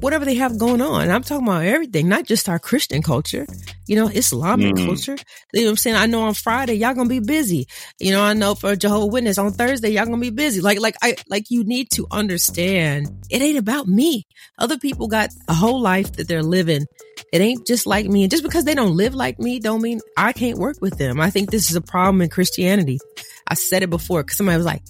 [0.00, 1.10] whatever they have going on.
[1.10, 3.46] I'm talking about everything, not just our Christian culture,
[3.86, 4.86] you know, Islamic mm.
[4.86, 5.16] culture.
[5.52, 5.96] You know what I'm saying?
[5.96, 7.66] I know on Friday, y'all gonna be busy.
[7.98, 10.60] You know, I know for Jehovah Witness on Thursday, y'all gonna be busy.
[10.60, 14.26] Like, like I, like you need to understand it ain't about me.
[14.58, 16.86] Other people got a whole life that they're living.
[17.32, 18.22] It ain't just like me.
[18.22, 21.20] And just because they don't live like me, don't mean I can't work with them.
[21.20, 22.98] I think this is a problem in Christianity.
[23.46, 24.82] I said it before because somebody was like,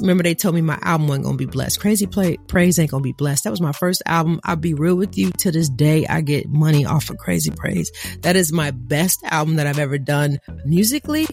[0.00, 1.80] Remember, they told me my album wasn't gonna be blessed.
[1.80, 3.44] Crazy Play, Praise ain't gonna be blessed.
[3.44, 4.40] That was my first album.
[4.44, 5.30] I'll be real with you.
[5.38, 7.90] To this day, I get money off of Crazy Praise.
[8.22, 11.26] That is my best album that I've ever done musically.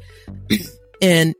[1.01, 1.35] and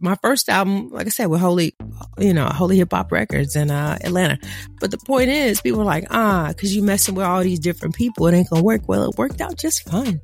[0.00, 1.74] my first album, like I said, with Holy,
[2.18, 4.38] you know, Holy Hip Hop Records in uh, Atlanta.
[4.80, 7.96] But the point is, people are like, ah, because you messing with all these different
[7.96, 8.82] people, it ain't gonna work.
[8.86, 10.20] Well, it worked out just fine.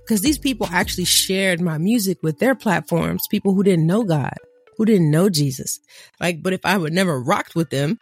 [0.00, 4.34] Because these people actually shared my music with their platforms, people who didn't know God
[4.76, 5.80] who didn't know Jesus.
[6.20, 7.98] Like, but if I would never rocked with them,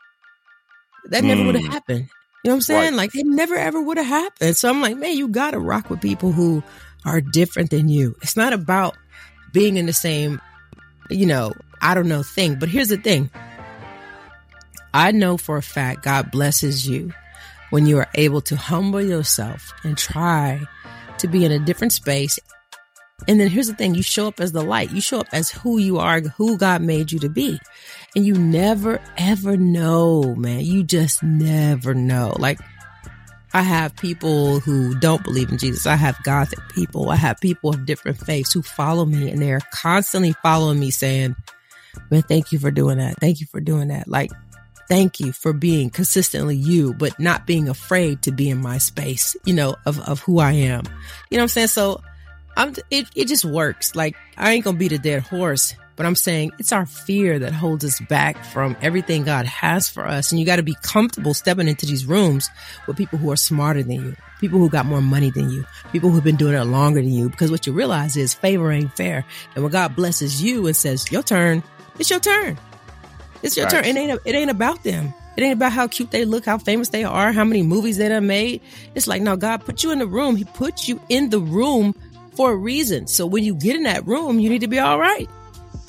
[1.07, 1.29] that mm.
[1.29, 1.71] never would have hmm.
[1.71, 2.09] happened.
[2.45, 2.91] You know what I'm saying?
[2.93, 2.95] Right.
[2.95, 4.57] Like, it never ever would have happened.
[4.57, 6.63] So I'm like, man, you gotta rock with people who
[7.05, 8.17] are different than you.
[8.23, 8.97] It's not about
[9.53, 10.41] being in the same,
[11.11, 12.57] you know, I don't know thing.
[12.57, 13.31] But here's the thing.
[14.93, 17.13] I know for a fact God blesses you
[17.71, 20.61] when you are able to humble yourself and try
[21.19, 22.39] to be in a different space
[23.27, 25.51] and then here's the thing you show up as the light, you show up as
[25.51, 27.59] who you are, who God made you to be.
[28.15, 30.61] And you never, ever know, man.
[30.61, 32.37] You just never know.
[32.39, 32.61] Like,
[33.53, 35.87] I have people who don't believe in Jesus.
[35.87, 37.11] I have Gothic people.
[37.11, 41.35] I have people of different faiths who follow me and they're constantly following me saying,
[42.11, 43.17] man, thank you for doing that.
[43.21, 44.09] Thank you for doing that.
[44.09, 44.33] Like,
[44.89, 49.37] thank you for being consistently you, but not being afraid to be in my space,
[49.45, 50.85] you know, of, of who I am.
[51.31, 51.69] You know what I'm saying?
[51.69, 52.03] So
[52.57, 53.95] I'm, it, it just works.
[53.95, 57.53] Like, I ain't gonna beat a dead horse, but I'm saying it's our fear that
[57.53, 60.31] holds us back from everything God has for us.
[60.31, 62.49] And you got to be comfortable stepping into these rooms
[62.87, 66.11] with people who are smarter than you, people who got more money than you, people
[66.11, 67.29] who've been doing it longer than you.
[67.29, 69.25] Because what you realize is favor ain't fair.
[69.55, 71.63] And when God blesses you and says, your turn,
[71.99, 72.59] it's your turn.
[73.43, 73.85] It's your right.
[73.85, 73.85] turn.
[73.85, 75.15] It ain't, it ain't about them.
[75.37, 78.09] It ain't about how cute they look, how famous they are, how many movies they
[78.09, 78.61] done made.
[78.95, 80.37] It's like, no, God put you in the room.
[80.37, 81.95] He put you in the room
[82.37, 83.07] for a reason.
[83.07, 85.29] So when you get in that room, you need to be all right.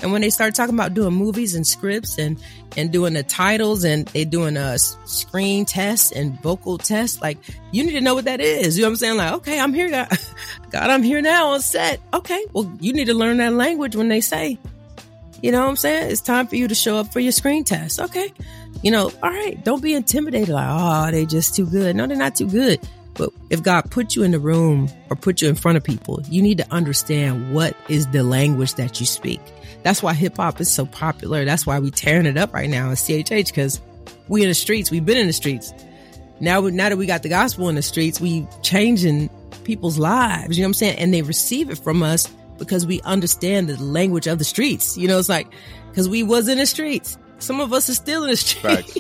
[0.02, 2.42] And when they start talking about doing movies and scripts and
[2.76, 7.38] and doing the titles and they doing a screen test and vocal test, like
[7.72, 8.78] you need to know what that is.
[8.78, 9.18] You know what I'm saying?
[9.18, 10.10] Like, okay, I'm here, God.
[10.72, 12.02] God, I'm here now on set.
[12.14, 14.58] Okay, well, you need to learn that language when they say,
[15.42, 16.12] you know what I'm saying?
[16.12, 18.00] It's time for you to show up for your screen test.
[18.00, 18.34] Okay,
[18.84, 19.64] you know, all right.
[19.64, 20.50] Don't be intimidated.
[20.50, 21.96] Like, oh, they just too good.
[21.96, 22.80] No, they're not too good.
[23.16, 26.22] But if God put you in the room or put you in front of people,
[26.30, 29.40] you need to understand what is the language that you speak.
[29.84, 31.46] That's why hip hop is so popular.
[31.46, 33.80] That's why we tearing it up right now in CHH because
[34.28, 34.92] we in the streets.
[34.92, 35.74] We've been in the streets.
[36.40, 39.30] Now, now that we got the gospel in the streets, we changing
[39.64, 40.58] people's lives.
[40.58, 41.00] You know what I'm saying?
[41.00, 44.98] And they receive it from us because we understand the language of the streets.
[44.98, 45.48] You know, it's like
[45.90, 47.18] because we was in the streets.
[47.40, 48.98] Some of us are still in the streets.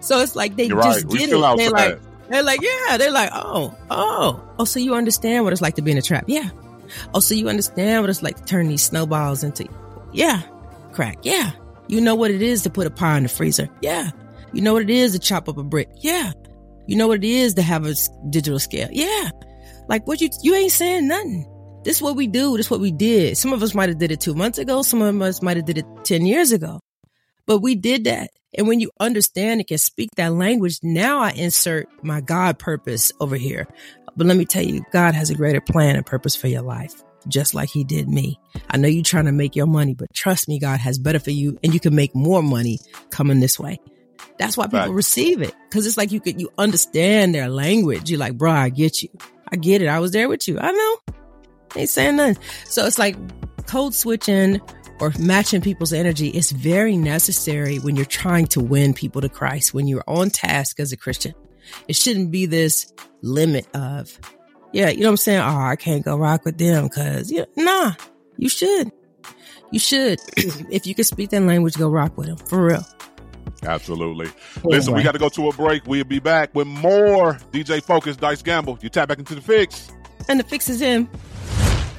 [0.00, 1.12] so it's like they You're just right.
[1.12, 1.30] get it.
[1.30, 1.70] They're outside.
[1.72, 2.96] like, they're like, yeah.
[2.96, 4.64] They're like, oh, oh, oh.
[4.64, 6.24] So you understand what it's like to be in a trap?
[6.26, 6.50] Yeah.
[7.12, 9.66] Oh, so you understand what it's like to turn these snowballs into,
[10.12, 10.42] yeah,
[10.92, 11.18] crack.
[11.22, 11.52] Yeah.
[11.88, 13.68] You know what it is to put a pie in the freezer.
[13.80, 14.10] Yeah.
[14.52, 15.88] You know what it is to chop up a brick.
[15.96, 16.32] Yeah.
[16.86, 17.94] You know what it is to have a
[18.30, 18.88] digital scale.
[18.90, 19.30] Yeah.
[19.88, 21.50] Like what you, you ain't saying nothing.
[21.84, 22.56] This is what we do.
[22.56, 23.36] This is what we did.
[23.36, 24.82] Some of us might have did it two months ago.
[24.82, 26.80] Some of us might have did it 10 years ago,
[27.46, 28.30] but we did that.
[28.56, 33.12] And when you understand and can speak that language, now I insert my God purpose
[33.20, 33.66] over here.
[34.16, 37.02] But let me tell you, God has a greater plan and purpose for your life,
[37.26, 38.38] just like he did me.
[38.70, 41.32] I know you're trying to make your money, but trust me, God has better for
[41.32, 42.78] you and you can make more money
[43.10, 43.80] coming this way.
[44.38, 44.90] That's why people Facts.
[44.90, 45.54] receive it.
[45.70, 48.10] Cause it's like you could, you understand their language.
[48.10, 49.08] You're like, bro, I get you.
[49.50, 49.88] I get it.
[49.88, 50.58] I was there with you.
[50.58, 51.14] I know.
[51.76, 52.42] Ain't saying nothing.
[52.66, 53.16] So it's like
[53.66, 54.60] code switching
[55.00, 59.74] or matching people's energy is very necessary when you're trying to win people to Christ,
[59.74, 61.34] when you're on task as a Christian.
[61.88, 62.92] It shouldn't be this
[63.22, 64.18] limit of,
[64.72, 65.40] yeah, you know what I'm saying?
[65.40, 67.94] Oh, I can't go rock with them because, yeah, nah,
[68.36, 68.92] you should.
[69.70, 70.20] You should.
[70.36, 72.84] if you can speak that language, go rock with them for real.
[73.62, 74.30] Absolutely.
[74.62, 75.86] Listen, we got to go to a break.
[75.86, 78.78] We'll be back with more DJ Focus, Dice Gamble.
[78.82, 79.90] You tap back into the fix.
[80.28, 81.08] And the fix is in.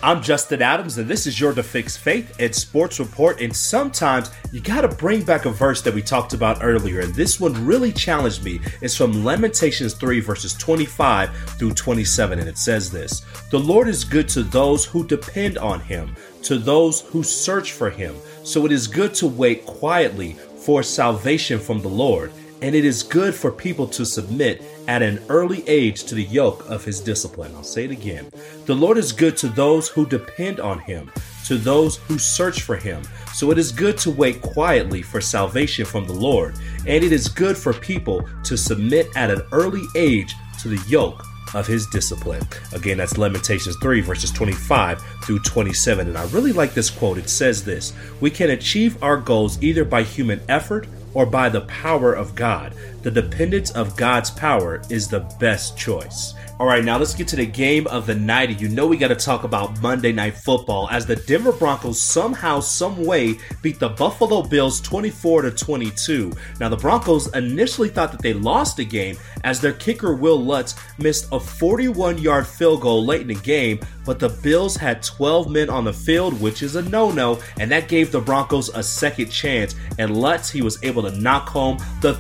[0.06, 3.42] I'm Justin Adams, and this is your To Fix Faith and Sports Report.
[3.42, 7.12] And sometimes you got to bring back a verse that we talked about earlier, and
[7.16, 8.60] this one really challenged me.
[8.82, 14.04] It's from Lamentations 3, verses 25 through 27, and it says this The Lord is
[14.04, 18.16] good to those who depend on him, to those who search for him.
[18.44, 22.32] So it is good to wait quietly for salvation from the Lord
[22.62, 26.70] and it is good for people to submit at an early age to the yoke
[26.70, 27.54] of his discipline.
[27.56, 28.30] I'll say it again.
[28.66, 31.12] The Lord is good to those who depend on him,
[31.46, 33.04] to those who search for him.
[33.34, 36.56] So it is good to wait quietly for salvation from the Lord,
[36.88, 41.24] and it is good for people to submit at an early age to the yoke
[41.54, 42.44] of his discipline.
[42.74, 46.08] Again, that's Lamentations 3, verses 25 through 27.
[46.08, 47.18] And I really like this quote.
[47.18, 51.62] It says this We can achieve our goals either by human effort or by the
[51.62, 52.74] power of God.
[53.06, 56.34] The dependence of God's power is the best choice.
[56.58, 58.62] All right, now let's get to the game of the night.
[58.62, 62.62] You know we got to talk about Monday Night Football as the Denver Broncos somehow,
[62.62, 66.32] some way beat the Buffalo Bills 24 to 22.
[66.60, 70.76] Now the Broncos initially thought that they lost the game as their kicker Wil Lutz
[70.98, 75.70] missed a 41-yard field goal late in the game, but the Bills had 12 men
[75.70, 79.76] on the field, which is a no-no, and that gave the Broncos a second chance.
[80.00, 82.14] And Lutz, he was able to knock home the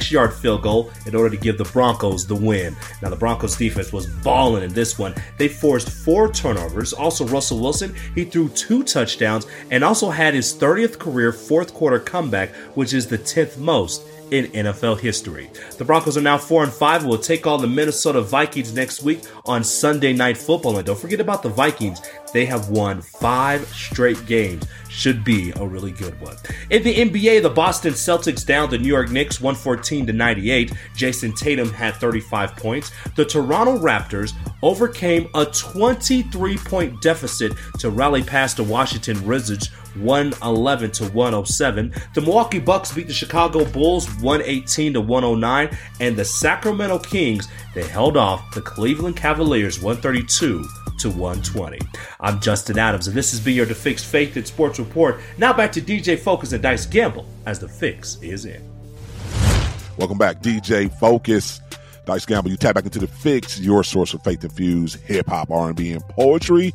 [0.00, 2.76] 36-yard field goal in order to give the Broncos the win.
[3.02, 5.14] Now the Broncos defense was balling in this one.
[5.38, 6.92] They forced four turnovers.
[6.92, 11.98] Also Russell Wilson, he threw two touchdowns and also had his 30th career fourth quarter
[11.98, 15.50] comeback, which is the 10th most in NFL history.
[15.76, 19.02] The Broncos are now 4 and 5 and will take on the Minnesota Vikings next
[19.02, 20.76] week on Sunday Night Football.
[20.76, 22.00] And don't forget about the Vikings.
[22.32, 24.64] They have won 5 straight games.
[24.88, 26.36] Should be a really good one.
[26.68, 30.72] In the NBA, the Boston Celtics down the New York Knicks 114 to 98.
[30.96, 32.90] Jayson Tatum had 35 points.
[33.14, 40.90] The Toronto Raptors overcame a 23 point deficit to rally past the Washington Wizards 111
[40.92, 41.92] to 107.
[42.14, 47.84] The Milwaukee Bucks beat the Chicago Bulls 118 to 109, and the Sacramento Kings they
[47.86, 50.64] held off the Cleveland Cavaliers 132
[50.98, 51.78] to 120.
[52.20, 55.20] I'm Justin Adams, and this has been your The Fix Faith and Sports Report.
[55.38, 58.62] Now back to DJ Focus and Dice Gamble as the fix is in.
[59.96, 61.60] Welcome back, DJ Focus.
[62.06, 65.50] Dice Gamble, you tap back into the fix, your source of faith infused hip hop,
[65.50, 66.74] R&B, and poetry.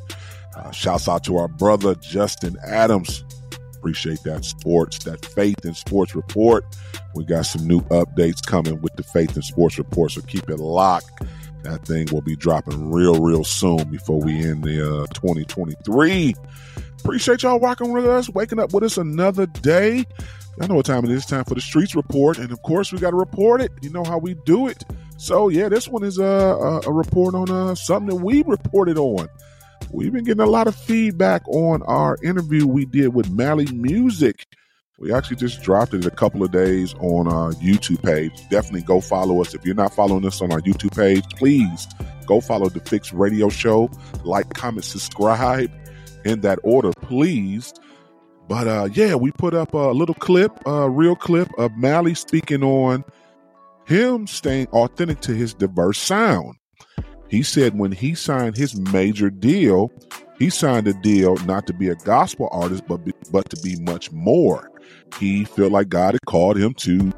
[0.55, 3.23] Uh, shouts out to our brother Justin Adams.
[3.85, 6.65] Appreciate that sports, that faith and sports report.
[7.13, 10.57] We got some new updates coming with the faith and sports report, so keep it
[10.57, 11.21] locked.
[11.61, 16.33] That thing will be dropping real, real soon before we end the uh, 2023.
[16.99, 20.03] Appreciate y'all rocking with us, waking up with us another day.
[20.59, 21.27] I know what time it is.
[21.27, 23.71] Time for the streets report, and of course, we got to report it.
[23.83, 24.83] You know how we do it.
[25.17, 28.97] So yeah, this one is a, a, a report on uh, something that we reported
[28.97, 29.29] on.
[29.95, 34.45] We've been getting a lot of feedback on our interview we did with Mali Music.
[34.99, 38.33] We actually just dropped it a couple of days on our YouTube page.
[38.49, 39.53] Definitely go follow us.
[39.53, 41.87] If you're not following us on our YouTube page, please
[42.25, 43.89] go follow the Fix Radio Show.
[44.25, 45.71] Like, comment, subscribe
[46.25, 47.73] in that order, please.
[48.49, 52.63] But uh, yeah, we put up a little clip, a real clip of Mali speaking
[52.63, 53.05] on
[53.85, 56.55] him staying authentic to his diverse sound.
[57.29, 59.91] He said when he signed his major deal,
[60.37, 63.77] he signed a deal not to be a gospel artist, but be, but to be
[63.81, 64.71] much more.
[65.19, 67.11] He felt like God had called him to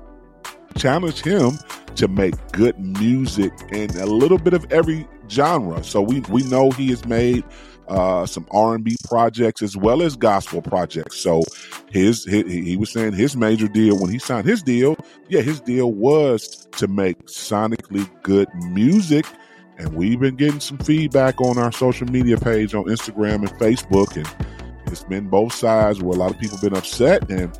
[0.78, 1.58] challenge him
[1.96, 5.84] to make good music and a little bit of every genre.
[5.84, 7.44] So we we know he has made
[7.88, 11.20] uh, some R and B projects as well as gospel projects.
[11.20, 11.44] So
[11.90, 14.96] his, his he was saying his major deal when he signed his deal,
[15.28, 19.26] yeah, his deal was to make sonically good music
[19.78, 24.16] and we've been getting some feedback on our social media page on Instagram and Facebook,
[24.16, 24.28] and
[24.88, 27.30] it's been both sides where a lot of people been upset.
[27.30, 27.58] And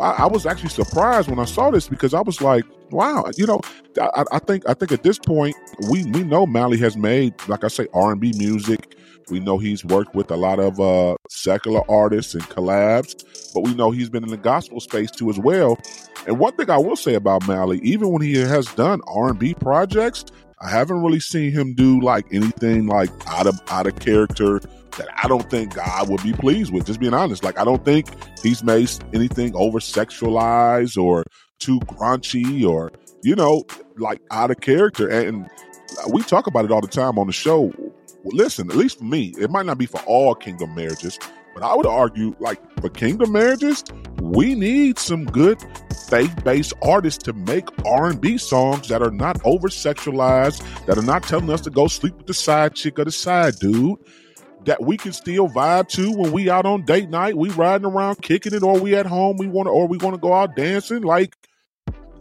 [0.00, 3.60] I was actually surprised when I saw this because I was like, wow, you know,
[4.00, 5.56] I, I think I think at this point
[5.90, 8.96] we we know Mali has made, like I say, R and B music.
[9.30, 13.74] We know he's worked with a lot of uh, secular artists and collabs, but we
[13.74, 15.78] know he's been in the gospel space too as well.
[16.26, 19.38] And one thing I will say about Mali, even when he has done R and
[19.38, 20.26] B projects,
[20.60, 24.60] I haven't really seen him do like anything like out of out of character
[24.96, 26.86] that I don't think God would be pleased with.
[26.86, 28.08] Just being honest, like I don't think
[28.42, 31.24] he's made anything over sexualized or
[31.58, 32.92] too crunchy or
[33.22, 33.64] you know
[33.96, 35.08] like out of character.
[35.08, 35.48] And
[36.08, 37.72] we talk about it all the time on the show.
[38.24, 41.18] Listen, at least for me, it might not be for all kingdom marriages,
[41.52, 43.84] but I would argue, like for kingdom marriages,
[44.34, 45.58] we need some good
[46.08, 51.50] faith-based artists to make R&B songs that are not over sexualized, that are not telling
[51.50, 53.98] us to go sleep with the side chick or the side dude.
[54.64, 58.22] That we can still vibe to when we out on date night, we riding around
[58.22, 60.56] kicking it, or we at home, we want to, or we want to go out
[60.56, 61.02] dancing.
[61.02, 61.36] Like,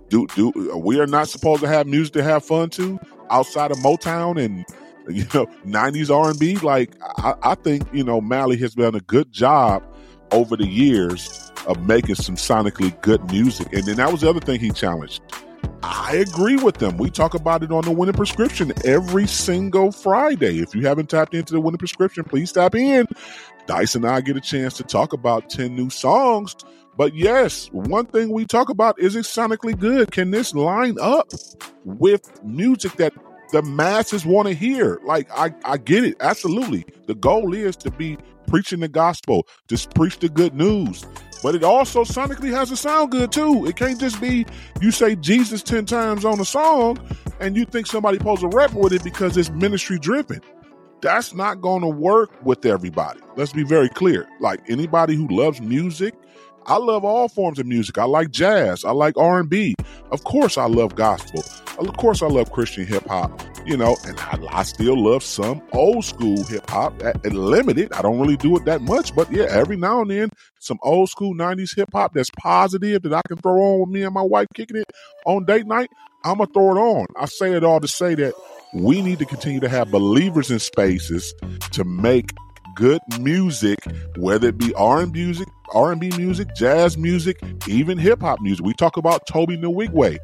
[0.10, 3.00] do do we are not supposed to have music to have fun to
[3.30, 4.66] outside of Motown and
[5.10, 9.34] you know 90s r&b like I, I, think you know mali has done a good
[9.34, 9.84] job
[10.32, 14.40] over the years of making some sonically good music and then that was the other
[14.40, 15.22] thing he challenged
[15.84, 20.60] i agree with them we talk about it on the winning prescription every single friday
[20.60, 23.08] if you haven't tapped into the winning prescription please tap in
[23.66, 26.56] dice and i get a chance to talk about 10 new songs
[26.96, 30.12] but yes, one thing we talk about is it sonically good?
[30.12, 31.28] Can this line up
[31.86, 33.14] with music that
[33.54, 35.00] the masses want to hear.
[35.06, 36.86] Like I, I get it, absolutely.
[37.06, 41.06] The goal is to be preaching the gospel, just preach the good news.
[41.44, 43.66] But it also sonically has to sound good too.
[43.68, 44.46] It can't just be
[44.82, 46.98] you say Jesus ten times on a song
[47.42, 50.42] and you think somebody pulls a rep with it because it's ministry driven.
[51.02, 53.20] That's not going to work with everybody.
[53.36, 54.28] Let's be very clear.
[54.40, 56.16] Like anybody who loves music
[56.66, 57.98] I love all forms of music.
[57.98, 58.86] I like jazz.
[58.86, 59.76] I like R and B.
[60.12, 61.44] Of course, I love gospel.
[61.80, 63.42] Of course, I love Christian hip hop.
[63.66, 67.02] You know, and I, I, still love some old school hip hop.
[67.24, 67.94] Limited.
[67.94, 71.10] I don't really do it that much, but yeah, every now and then, some old
[71.10, 74.22] school '90s hip hop that's positive that I can throw on with me and my
[74.22, 74.92] wife kicking it
[75.26, 75.90] on date night.
[76.26, 77.08] I'm gonna throw it on.
[77.18, 78.34] I say it all to say that
[78.74, 81.34] we need to continue to have believers in spaces
[81.72, 82.32] to make
[82.76, 83.80] good music,
[84.18, 88.42] whether it be R and music, R and B music, jazz music, even hip hop
[88.42, 88.66] music.
[88.66, 90.18] We talk about Tobe Nwigwe.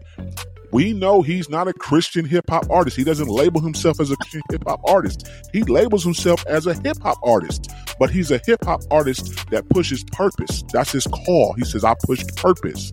[0.71, 2.95] We know he's not a Christian hip hop artist.
[2.95, 5.27] He doesn't label himself as a Christian hip hop artist.
[5.51, 9.67] He labels himself as a hip hop artist, but he's a hip hop artist that
[9.69, 10.63] pushes purpose.
[10.71, 11.53] That's his call.
[11.53, 12.91] He says, I push purpose.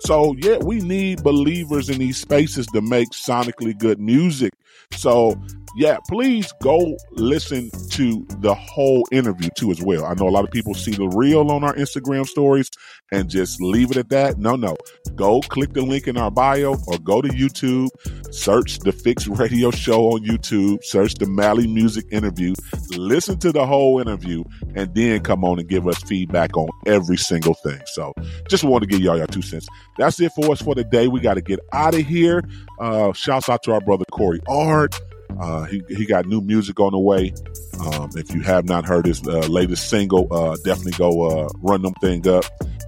[0.00, 4.52] So, yeah, we need believers in these spaces to make sonically good music.
[4.92, 5.40] So,
[5.76, 10.04] yeah, please go listen to the whole interview too as well.
[10.04, 12.70] I know a lot of people see the reel on our Instagram stories
[13.12, 14.38] and just leave it at that.
[14.38, 14.76] No, no.
[15.14, 17.88] Go click the link in our bio or go to YouTube,
[18.32, 22.54] search the Fix Radio Show on YouTube, search the Mali Music interview,
[22.96, 24.44] listen to the whole interview,
[24.74, 27.80] and then come on and give us feedback on every single thing.
[27.86, 28.12] So
[28.48, 29.66] just want to give y'all your two cents.
[29.98, 31.08] That's it for us for the day.
[31.08, 32.42] We got to get out of here.
[32.80, 34.94] Uh, shouts out to our brother Cory Ard.
[35.40, 37.32] Uh, he, he got new music on the way.
[37.80, 41.82] Um, if you have not heard his uh, latest single, uh, definitely go uh, run
[41.82, 42.44] them thing up.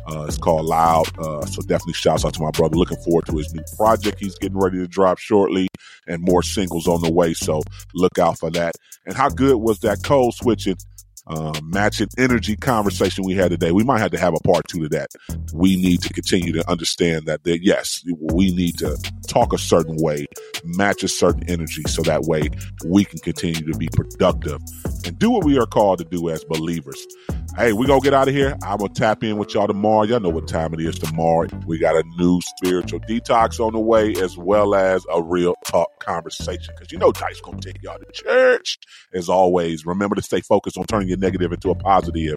[0.09, 1.07] Uh, it's called Loud.
[1.19, 2.77] Uh, so definitely shouts out to my brother.
[2.77, 5.69] Looking forward to his new project he's getting ready to drop shortly
[6.07, 7.35] and more singles on the way.
[7.35, 7.63] So
[7.95, 8.77] look out for that.
[9.05, 10.77] And how good was that code switching
[11.27, 13.73] um, matching energy conversation we had today.
[13.73, 15.11] We might have to have a part two to that.
[15.53, 18.97] We need to continue to understand that, that yes, we need to
[19.27, 20.27] talk a certain way,
[20.65, 22.51] match a certain energy, so that way
[22.87, 24.61] we can continue to be productive
[25.05, 27.05] and do what we are called to do as believers.
[27.57, 28.55] Hey, we gonna get out of here.
[28.63, 30.03] I'm gonna tap in with y'all tomorrow.
[30.03, 31.49] Y'all know what time it is tomorrow.
[31.65, 35.89] We got a new spiritual detox on the way, as well as a real talk
[36.01, 36.75] conversation.
[36.77, 38.79] Cause you know Dice gonna take y'all to church.
[39.15, 42.37] As always, remember to stay focused on turning your negative into a positive.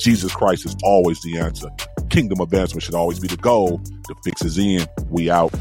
[0.00, 1.68] Jesus Christ is always the answer.
[2.08, 3.78] Kingdom advancement should always be the goal.
[4.08, 4.86] The fix is in.
[5.08, 5.54] We out.